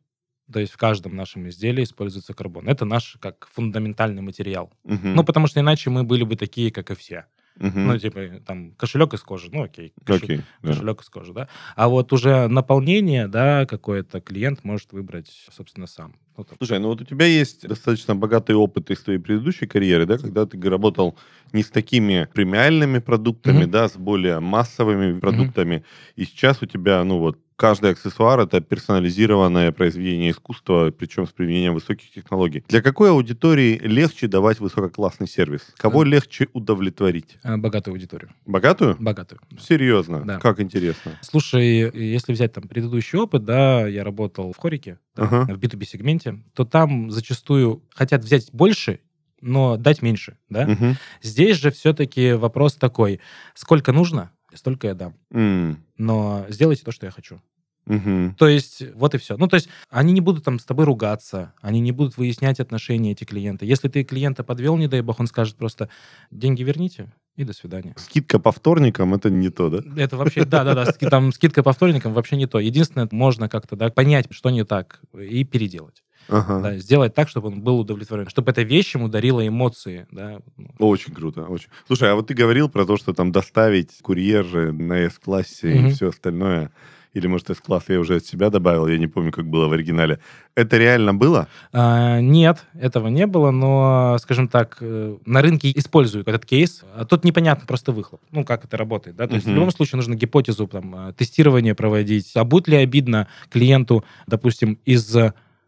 То 0.52 0.60
есть 0.60 0.74
в 0.74 0.78
каждом 0.78 1.16
нашем 1.16 1.48
изделии 1.50 1.84
используется 1.84 2.34
карбон. 2.34 2.68
Это 2.68 2.86
наш 2.86 3.18
как 3.20 3.48
фундаментальный 3.52 4.22
материал. 4.22 4.72
Мгм. 4.84 5.16
Ну, 5.16 5.24
потому 5.24 5.48
что 5.48 5.62
иначе 5.62 5.90
мы 5.90 6.04
были 6.04 6.24
бы 6.24 6.36
такие, 6.36 6.70
как 6.70 6.92
и 6.92 6.96
все. 6.96 7.26
Мгм. 7.64 7.88
Ну, 7.88 7.98
типа, 7.98 8.20
там, 8.46 8.72
кошелек 8.72 9.14
из 9.14 9.22
кожи, 9.22 9.50
ну, 9.52 9.64
окей. 9.64 9.94
кошелек- 10.06 10.24
Окей, 10.24 10.42
да. 10.62 10.70
Кошелек 10.74 11.02
из 11.02 11.10
кожи, 11.10 11.34
да. 11.34 11.48
А 11.76 11.88
вот 11.88 12.12
уже 12.14 12.48
наполнение, 12.48 13.28
да, 13.28 13.66
какое-то 13.66 14.20
клиент 14.20 14.64
может 14.66 14.92
выбрать, 14.92 15.32
собственно, 15.56 15.88
сам. 15.88 16.14
Ну, 16.38 16.46
Слушай, 16.58 16.80
ну 16.80 16.88
вот 16.90 17.00
у 17.02 17.06
тебя 17.06 17.26
есть 17.26 17.68
достаточно 17.68 18.16
богатый 18.16 18.56
опыт 18.56 18.92
из 18.92 19.00
твоей 19.02 19.20
предыдущей 19.20 19.66
карьеры, 19.68 20.06
да, 20.06 20.18
когда 20.18 20.46
ты 20.46 20.60
работал 20.70 21.16
не 21.54 21.62
с 21.64 21.70
такими 21.70 22.28
премиальными 22.34 23.00
продуктами, 23.00 23.64
Мгм. 23.64 23.72
да, 23.72 23.88
с 23.88 23.96
более 23.96 24.40
массовыми 24.40 25.20
продуктами, 25.20 25.84
и 26.18 26.26
сейчас 26.26 26.62
у 26.62 26.66
тебя, 26.66 27.04
ну 27.04 27.20
вот, 27.20 27.38
каждый 27.64 27.92
аксессуар 27.92 28.42
это 28.42 28.60
персонализированное 28.60 29.72
произведение 29.72 30.32
искусства, 30.32 30.92
причем 30.92 31.26
с 31.26 31.32
применением 31.32 31.74
высоких 31.76 32.12
технологий. 32.12 32.62
Для 32.68 32.82
какой 32.82 33.10
аудитории 33.12 33.78
легче 33.82 34.28
давать 34.28 34.60
высококлассный 34.60 35.30
сервис? 35.30 35.62
Кого 35.78 36.04
Э. 36.04 36.08
легче 36.08 36.50
удовлетворить? 36.52 37.38
э, 37.42 37.56
богатую 37.56 37.94
аудиторию. 37.94 38.32
Богатую? 38.46 38.98
Богатую. 39.00 39.40
Серьезно? 39.58 40.26
Да. 40.26 40.40
Как 40.40 40.60
интересно. 40.60 41.18
Слушай, 41.22 41.90
если 41.98 42.34
взять 42.34 42.52
там 42.52 42.68
предыдущий 42.68 43.18
опыт, 43.18 43.46
да, 43.46 43.88
я 43.88 44.04
работал 44.04 44.52
в 44.52 44.58
Хорике, 44.58 45.00
да, 45.16 45.24
Ага. 45.24 45.54
в 45.54 45.58
B2B-сегменте, 45.58 46.40
то 46.54 46.66
там 46.66 47.12
зачастую 47.12 47.82
хотят 47.96 48.26
взять 48.26 48.50
больше, 48.52 49.00
но 49.40 49.78
дать 49.78 50.02
меньше, 50.02 50.38
да. 50.50 50.68
Мгм. 50.68 50.98
Здесь 51.22 51.56
же 51.56 51.72
все-таки 51.72 52.34
вопрос 52.34 52.76
такой, 52.76 53.22
сколько 53.56 53.94
нужно, 53.94 54.32
столько 54.54 54.88
я 54.88 54.96
дам. 54.96 55.14
М. 55.32 55.78
Но 55.98 56.46
сделайте 56.50 56.84
то, 56.84 56.92
что 56.92 57.06
я 57.06 57.12
хочу. 57.14 57.40
Мгм. 57.86 58.36
То 58.36 58.48
есть, 58.48 58.84
вот 58.96 59.14
и 59.14 59.18
все. 59.18 59.36
Ну, 59.38 59.48
то 59.48 59.56
есть, 59.56 59.68
они 59.90 60.14
не 60.14 60.22
будут 60.22 60.46
там 60.46 60.60
с 60.60 60.66
тобой 60.66 60.86
ругаться, 60.86 61.54
они 61.62 61.80
не 61.80 61.92
будут 61.92 62.18
выяснять 62.18 62.60
отношения 62.60 63.12
эти 63.12 63.24
клиенты. 63.26 63.66
Если 63.66 63.90
ты 63.90 64.04
клиента 64.04 64.44
подвел, 64.44 64.78
не 64.78 64.88
дай 64.88 65.02
бог, 65.02 65.20
он 65.20 65.28
скажет 65.28 65.58
просто, 65.58 65.90
деньги 66.32 66.64
верните, 66.64 67.12
и 67.36 67.44
до 67.44 67.54
свидания. 67.54 67.94
Скидка 67.98 68.40
по 68.40 68.52
вторникам 68.52 69.14
это 69.14 69.30
не 69.30 69.50
то, 69.50 69.70
да? 69.70 70.02
Это 70.02 70.18
вообще, 70.18 70.46
да-да-да, 70.46 70.86
там 71.10 71.34
скидка 71.34 71.64
по 71.64 71.74
вторникам 71.74 72.14
вообще 72.14 72.36
не 72.36 72.46
то. 72.46 72.60
Единственное, 72.60 73.08
можно 73.12 73.50
как-то 73.50 73.76
да, 73.76 73.90
понять, 73.90 74.28
что 74.32 74.50
не 74.50 74.64
так, 74.64 75.02
и 75.18 75.44
переделать. 75.44 76.04
Ага. 76.30 76.62
Да, 76.62 76.78
сделать 76.78 77.14
так, 77.14 77.28
чтобы 77.28 77.50
он 77.50 77.62
был 77.62 77.80
удовлетворен, 77.80 78.30
чтобы 78.30 78.52
эта 78.52 78.62
вещь 78.62 78.96
ему 78.96 79.10
дарила 79.10 79.46
эмоции. 79.46 80.08
Да. 80.12 80.40
ну. 80.56 80.70
Очень 80.80 81.14
круто, 81.14 81.44
очень. 81.44 81.68
Слушай, 81.86 82.12
а 82.12 82.16
вот 82.16 82.28
ты 82.28 82.34
говорил 82.34 82.70
про 82.70 82.86
то, 82.86 82.96
что 82.98 83.14
там 83.14 83.32
доставить 83.32 84.00
курьер 84.02 84.46
же 84.46 84.72
на 84.72 85.00
S-классе 85.00 85.76
и 85.76 85.80
Мгм. 85.80 85.90
все 85.92 86.10
остальное. 86.10 86.72
Или, 87.14 87.28
может, 87.28 87.50
S-класс 87.52 87.86
я 87.90 88.00
уже 88.00 88.16
от 88.16 88.26
себя 88.26 88.50
добавил, 88.50 88.88
я 88.88 88.98
не 88.98 89.08
помню, 89.08 89.32
как 89.32 89.46
было 89.48 89.68
в 89.68 89.72
оригинале. 89.74 90.20
Это 90.56 90.78
реально 90.78 91.14
было? 91.14 91.48
А, 91.72 92.20
нет, 92.20 92.66
этого 92.74 93.08
не 93.08 93.28
было, 93.28 93.52
но, 93.52 94.18
скажем 94.20 94.48
так, 94.48 94.78
э, 94.82 95.18
на 95.26 95.42
рынке 95.42 95.72
используют 95.76 96.28
этот 96.28 96.46
кейс. 96.46 96.84
А 96.96 97.06
Тут 97.06 97.24
непонятно 97.24 97.66
просто 97.68 97.92
выхлоп. 97.92 98.22
Ну, 98.32 98.44
как 98.44 98.66
это 98.66 98.78
работает, 98.78 99.16
да? 99.16 99.28
То 99.28 99.36
есть 99.36 99.46
в 99.46 99.50
Мгм. 99.50 99.56
любом 99.56 99.72
случае 99.72 99.98
нужно 99.98 100.16
гипотезу, 100.16 100.68
там, 100.68 101.10
э, 101.10 101.14
тестирование 101.14 101.76
проводить. 101.76 102.32
А 102.36 102.44
будет 102.44 102.68
ли 102.68 102.78
обидно 102.78 103.28
клиенту, 103.50 104.04
допустим, 104.28 104.80
из 104.86 105.16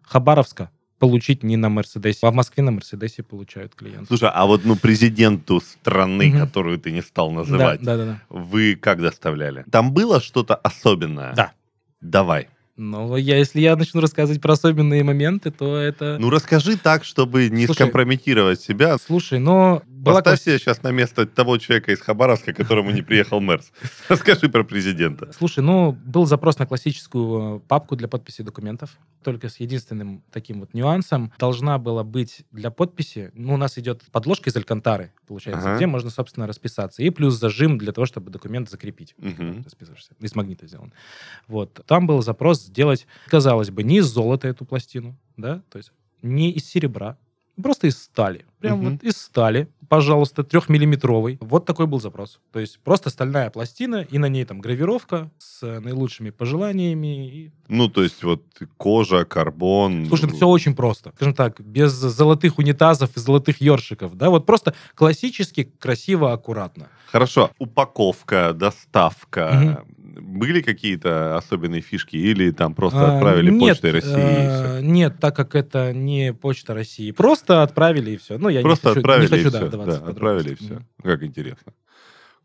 Хабаровска 0.02 0.70
получить 1.06 1.44
не 1.44 1.56
на 1.58 1.70
Мерседесе, 1.70 2.20
а 2.24 2.32
в 2.32 2.34
Москве 2.34 2.64
на 2.64 2.72
Мерседесе 2.72 3.22
получают 3.22 3.76
клиенты. 3.76 4.08
Слушай, 4.08 4.30
а 4.34 4.46
вот 4.48 4.66
ну 4.66 4.76
президенту 4.76 5.60
страны, 5.62 6.30
Мгм. 6.30 6.40
которую 6.40 6.80
ты 6.80 6.92
не 6.92 7.02
стал 7.04 7.30
Да, 7.30 7.36
называть, 7.36 7.82
да, 7.84 7.96
да, 7.98 8.06
да. 8.06 8.22
вы 8.30 8.76
как 8.76 9.02
доставляли? 9.02 9.64
Там 9.72 9.94
было 9.94 10.20
что-то 10.20 10.56
особенное? 10.56 11.34
Да. 11.36 11.52
Давай. 12.02 12.48
Но 12.78 13.16
я, 13.18 13.38
если 13.38 13.62
я 13.62 13.76
начну 13.76 14.02
рассказывать 14.02 14.42
про 14.42 14.54
особенные 14.54 15.04
моменты, 15.04 15.52
то 15.52 15.78
это... 15.78 16.18
Ну 16.20 16.30
расскажи 16.30 16.76
так, 16.76 17.06
чтобы 17.06 17.50
не 17.50 17.66
Слушай, 17.68 17.78
скомпрометировать 17.78 18.60
себя. 18.60 18.98
Слушай, 18.98 19.40
но... 19.40 19.84
Была 20.06 20.22
Поставь 20.22 20.42
себя 20.42 20.60
сейчас 20.60 20.84
на 20.84 20.92
место 20.92 21.26
того 21.26 21.58
человека 21.58 21.92
из 21.92 22.00
Хабаровска, 22.00 22.54
которому 22.54 22.92
не 22.92 23.02
приехал 23.02 23.42
Мерс. 23.42 23.72
Расскажи 24.08 24.50
про 24.50 24.64
президента. 24.64 25.32
Слушай, 25.34 25.64
ну, 25.64 25.94
был 25.94 26.28
запрос 26.28 26.60
на 26.60 26.68
классическую 26.68 27.58
э, 27.58 27.60
папку 27.68 27.96
для 27.96 28.08
подписи 28.08 28.44
документов, 28.44 29.00
только 29.24 29.50
с 29.50 29.60
единственным 29.60 30.24
таким 30.32 30.60
вот 30.60 30.76
нюансом. 30.76 31.34
Должна 31.40 31.80
была 31.80 32.04
быть 32.04 32.46
для 32.52 32.70
подписи, 32.70 33.32
ну, 33.34 33.56
у 33.56 33.58
нас 33.58 33.80
идет 33.80 34.04
подложка 34.12 34.52
из 34.52 34.56
алькантары, 34.56 35.12
получается, 35.28 35.70
Ага. 35.70 35.78
где 35.78 35.88
можно, 35.88 36.12
собственно, 36.12 36.46
расписаться, 36.46 37.02
и 37.02 37.10
плюс 37.10 37.34
зажим 37.34 37.80
для 37.80 37.92
того, 37.92 38.06
чтобы 38.06 38.30
документ 38.30 38.70
закрепить. 38.70 39.16
Мгм. 39.18 39.64
Расписываешься. 39.64 40.12
Из 40.20 40.36
магнита 40.36 40.68
сделан. 40.68 40.94
Вот. 41.48 41.82
Там 41.88 42.06
был 42.06 42.22
запрос 42.22 42.62
сделать, 42.62 43.08
казалось 43.28 43.72
бы, 43.72 43.82
не 43.82 43.98
из 43.98 44.06
золота 44.06 44.48
эту 44.48 44.66
пластину, 44.66 45.18
да, 45.36 45.64
то 45.72 45.80
есть 45.80 45.92
не 46.22 46.52
из 46.52 46.66
серебра, 46.66 47.18
просто 47.62 47.88
из 47.88 47.98
стали. 47.98 48.46
Прям 48.60 48.80
Мгм. 48.80 48.92
вот 48.92 49.04
из 49.04 49.18
стали, 49.18 49.68
пожалуйста, 49.90 50.44
трехмиллиметровый. 50.44 51.38
Вот 51.42 51.66
такой 51.66 51.86
был 51.88 52.00
запрос. 52.02 52.40
То 52.52 52.60
есть 52.60 52.80
просто 52.80 53.10
стальная 53.10 53.50
пластина, 53.50 53.98
и 54.02 54.18
на 54.18 54.28
ней 54.28 54.46
там 54.46 54.60
гравировка 54.60 55.30
с 55.38 55.62
наилучшими 55.62 56.32
пожеланиями. 56.32 57.28
И... 57.30 57.52
Ну, 57.68 57.90
то 57.90 58.04
есть 58.04 58.24
вот 58.24 58.44
кожа, 58.78 59.26
карбон. 59.26 60.08
Слушай, 60.08 60.30
все 60.32 60.48
очень 60.48 60.76
просто. 60.76 61.12
Скажем 61.16 61.34
так, 61.34 61.62
без 61.62 61.92
золотых 61.92 62.58
унитазов 62.58 63.16
и 63.16 63.20
золотых 63.20 63.62
ёршиков. 63.62 64.16
Да, 64.16 64.30
вот 64.30 64.46
просто 64.46 64.74
классически, 64.96 65.72
красиво, 65.80 66.34
аккуратно. 66.34 66.88
Хорошо. 67.12 67.52
Упаковка, 67.60 68.54
доставка. 68.54 69.86
Были 70.22 70.62
какие-то 70.62 71.38
особенные 71.38 71.82
фишки 71.82 72.16
или 72.16 72.52
там 72.52 72.74
просто 72.74 73.16
отправили 73.16 73.50
а, 73.50 73.52
нет, 73.52 73.60
почтой 73.60 73.92
России? 73.92 74.14
А, 74.16 74.80
нет, 74.82 75.16
так 75.20 75.36
как 75.36 75.56
это 75.56 75.94
не 75.94 76.34
почта 76.34 76.74
России. 76.74 77.12
Просто 77.12 77.64
отправили 77.64 78.12
и 78.12 78.18
все. 78.18 78.38
Ну, 78.38 78.50
я 78.50 78.62
просто 78.62 78.90
не 78.90 78.94
хочу, 78.96 79.00
отправили 79.02 79.24
не 79.26 79.44
хочу 79.44 79.48
и 79.48 79.52
да, 79.52 79.60
все. 79.60 79.86
Да, 79.86 80.08
отправили 80.08 80.52
и 80.52 80.56
все. 80.56 80.82
Как 81.04 81.24
интересно. 81.24 81.74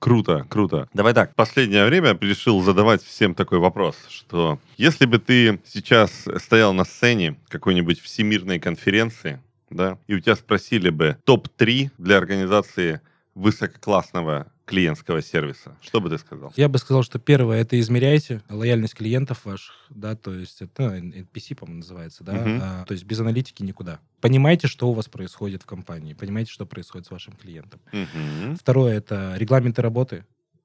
Круто, 0.00 0.46
круто. 0.48 0.88
Давай 0.94 1.12
так, 1.12 1.34
последнее 1.34 1.84
время 1.84 2.16
решил 2.20 2.62
задавать 2.62 3.02
всем 3.02 3.34
такой 3.34 3.58
вопрос, 3.58 3.96
что 4.08 4.58
если 4.78 5.04
бы 5.04 5.18
ты 5.18 5.60
сейчас 5.66 6.24
стоял 6.38 6.72
на 6.72 6.84
сцене 6.84 7.36
какой-нибудь 7.48 8.00
всемирной 8.00 8.58
конференции, 8.58 9.40
да, 9.68 9.98
и 10.06 10.14
у 10.14 10.20
тебя 10.20 10.36
спросили 10.36 10.88
бы 10.88 11.18
топ-3 11.24 11.90
для 11.98 12.16
организации 12.16 13.02
высококлассного 13.34 14.50
клиентского 14.70 15.20
сервиса, 15.20 15.76
что 15.82 16.00
бы 16.00 16.08
ты 16.08 16.18
сказал? 16.18 16.52
Я 16.56 16.68
бы 16.68 16.78
сказал, 16.78 17.02
что 17.02 17.18
первое 17.18 17.60
это 17.60 17.78
измеряйте 17.80 18.42
лояльность 18.48 18.94
клиентов 18.94 19.44
ваших, 19.44 19.74
да, 19.90 20.14
то 20.16 20.32
есть 20.32 20.62
это 20.62 20.90
ну, 20.90 21.10
NPC, 21.10 21.56
по-моему, 21.56 21.80
называется, 21.80 22.24
да, 22.24 22.32
Мгм. 22.32 22.60
а, 22.62 22.84
то 22.86 22.92
есть 22.92 23.04
без 23.04 23.18
аналитики 23.20 23.62
никуда. 23.62 23.98
Понимаете, 24.20 24.68
что 24.68 24.88
у 24.88 24.92
вас 24.92 25.08
происходит 25.08 25.62
в 25.62 25.66
компании, 25.66 26.14
понимаете, 26.14 26.52
что 26.52 26.66
происходит 26.66 27.06
с 27.06 27.10
вашим 27.10 27.34
клиентом. 27.34 27.80
Мгм. 27.92 28.56
Второе 28.56 28.96
это 28.96 29.34
регламенты 29.36 29.82
работы, 29.82 30.24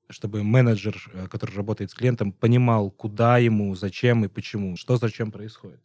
чтобы 0.10 0.44
менеджер, 0.44 0.96
э, 1.14 1.28
который 1.28 1.56
работает 1.56 1.90
с 1.90 1.96
клиентом, 1.96 2.32
понимал, 2.32 2.92
куда 2.92 3.40
ему, 3.40 3.76
зачем 3.76 4.24
и 4.24 4.28
почему, 4.28 4.78
что 4.78 4.98
зачем 4.98 5.32
происходит. 5.32 5.80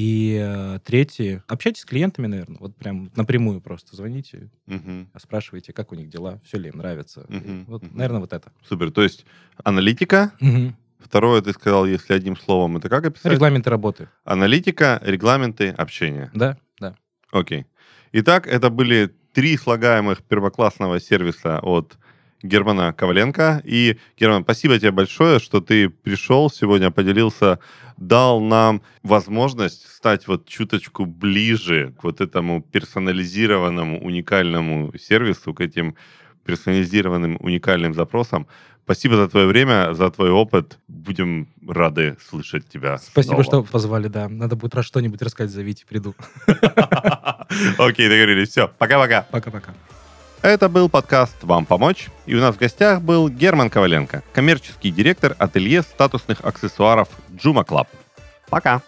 И 0.00 0.38
э, 0.42 0.78
третье, 0.82 1.44
общайтесь 1.46 1.82
с 1.82 1.84
клиентами, 1.84 2.26
наверное, 2.26 2.56
вот 2.58 2.74
прям 2.74 3.10
напрямую 3.16 3.60
просто 3.60 3.94
звоните, 3.96 4.48
Мгм. 4.66 5.10
спрашивайте, 5.18 5.74
как 5.74 5.92
у 5.92 5.94
них 5.94 6.08
дела, 6.08 6.40
все 6.42 6.56
ли 6.56 6.70
им 6.70 6.78
нравится. 6.78 7.26
И 7.28 7.34
Мгм, 7.34 7.64
Вот, 7.68 7.82
мгм. 7.82 7.98
наверное, 7.98 8.20
вот 8.20 8.32
это. 8.32 8.50
Супер. 8.66 8.92
То 8.92 9.02
есть 9.02 9.26
аналитика. 9.62 10.32
Второе, 10.98 11.42
ты 11.42 11.52
сказал, 11.52 11.84
если 11.86 12.14
одним 12.14 12.36
словом, 12.36 12.78
это 12.78 12.88
как 12.88 13.04
описать? 13.04 13.30
Регламенты 13.32 13.68
работы. 13.68 14.08
Аналитика, 14.24 15.00
регламенты, 15.04 15.68
общение. 15.68 16.30
Да, 16.34 16.56
да. 16.78 16.94
Окей. 17.30 17.66
Итак, 18.12 18.46
это 18.46 18.70
были 18.70 19.10
три 19.34 19.56
слагаемых 19.58 20.22
первоклассного 20.22 20.98
сервиса 20.98 21.58
от 21.60 21.98
Германа 22.42 22.92
Коваленко. 22.92 23.62
И, 23.64 23.98
Герман, 24.18 24.42
спасибо 24.44 24.78
тебе 24.78 24.90
большое, 24.90 25.38
что 25.38 25.60
ты 25.60 25.88
пришел 25.88 26.50
сегодня, 26.50 26.90
поделился, 26.90 27.58
дал 27.96 28.40
нам 28.40 28.82
возможность 29.02 29.86
стать 29.88 30.26
вот 30.26 30.46
чуточку 30.46 31.04
ближе 31.04 31.94
к 31.98 32.04
вот 32.04 32.20
этому 32.20 32.62
персонализированному 32.62 34.00
уникальному 34.00 34.92
сервису, 34.98 35.54
к 35.54 35.60
этим 35.60 35.96
персонализированным 36.44 37.36
уникальным 37.40 37.94
запросам. 37.94 38.46
Спасибо 38.84 39.16
за 39.16 39.28
твое 39.28 39.46
время, 39.46 39.94
за 39.94 40.10
твой 40.10 40.30
опыт. 40.30 40.78
Будем 40.88 41.48
рады 41.64 42.16
слышать 42.28 42.68
тебя. 42.68 42.98
Спасибо, 42.98 43.42
снова. 43.42 43.44
что 43.44 43.62
позвали, 43.62 44.08
да. 44.08 44.28
Надо 44.28 44.56
будет 44.56 44.74
раз 44.74 44.84
что-нибудь 44.86 45.22
рассказать, 45.22 45.52
зовите, 45.52 45.84
приду. 45.86 46.14
Окей, 47.78 48.08
договорились. 48.08 48.48
Все, 48.48 48.66
пока-пока. 48.66 49.26
Пока-пока. 49.30 49.74
Это 50.42 50.70
был 50.70 50.88
подкаст 50.88 51.36
«Вам 51.42 51.66
помочь», 51.66 52.08
и 52.24 52.34
у 52.34 52.40
нас 52.40 52.54
в 52.54 52.58
гостях 52.58 53.02
был 53.02 53.28
Герман 53.28 53.68
Коваленко, 53.68 54.22
коммерческий 54.32 54.90
директор 54.90 55.36
ателье 55.38 55.82
статусных 55.82 56.40
аксессуаров 56.42 57.08
Джума 57.36 57.62
Клаб. 57.62 57.88
Пока! 58.48 58.80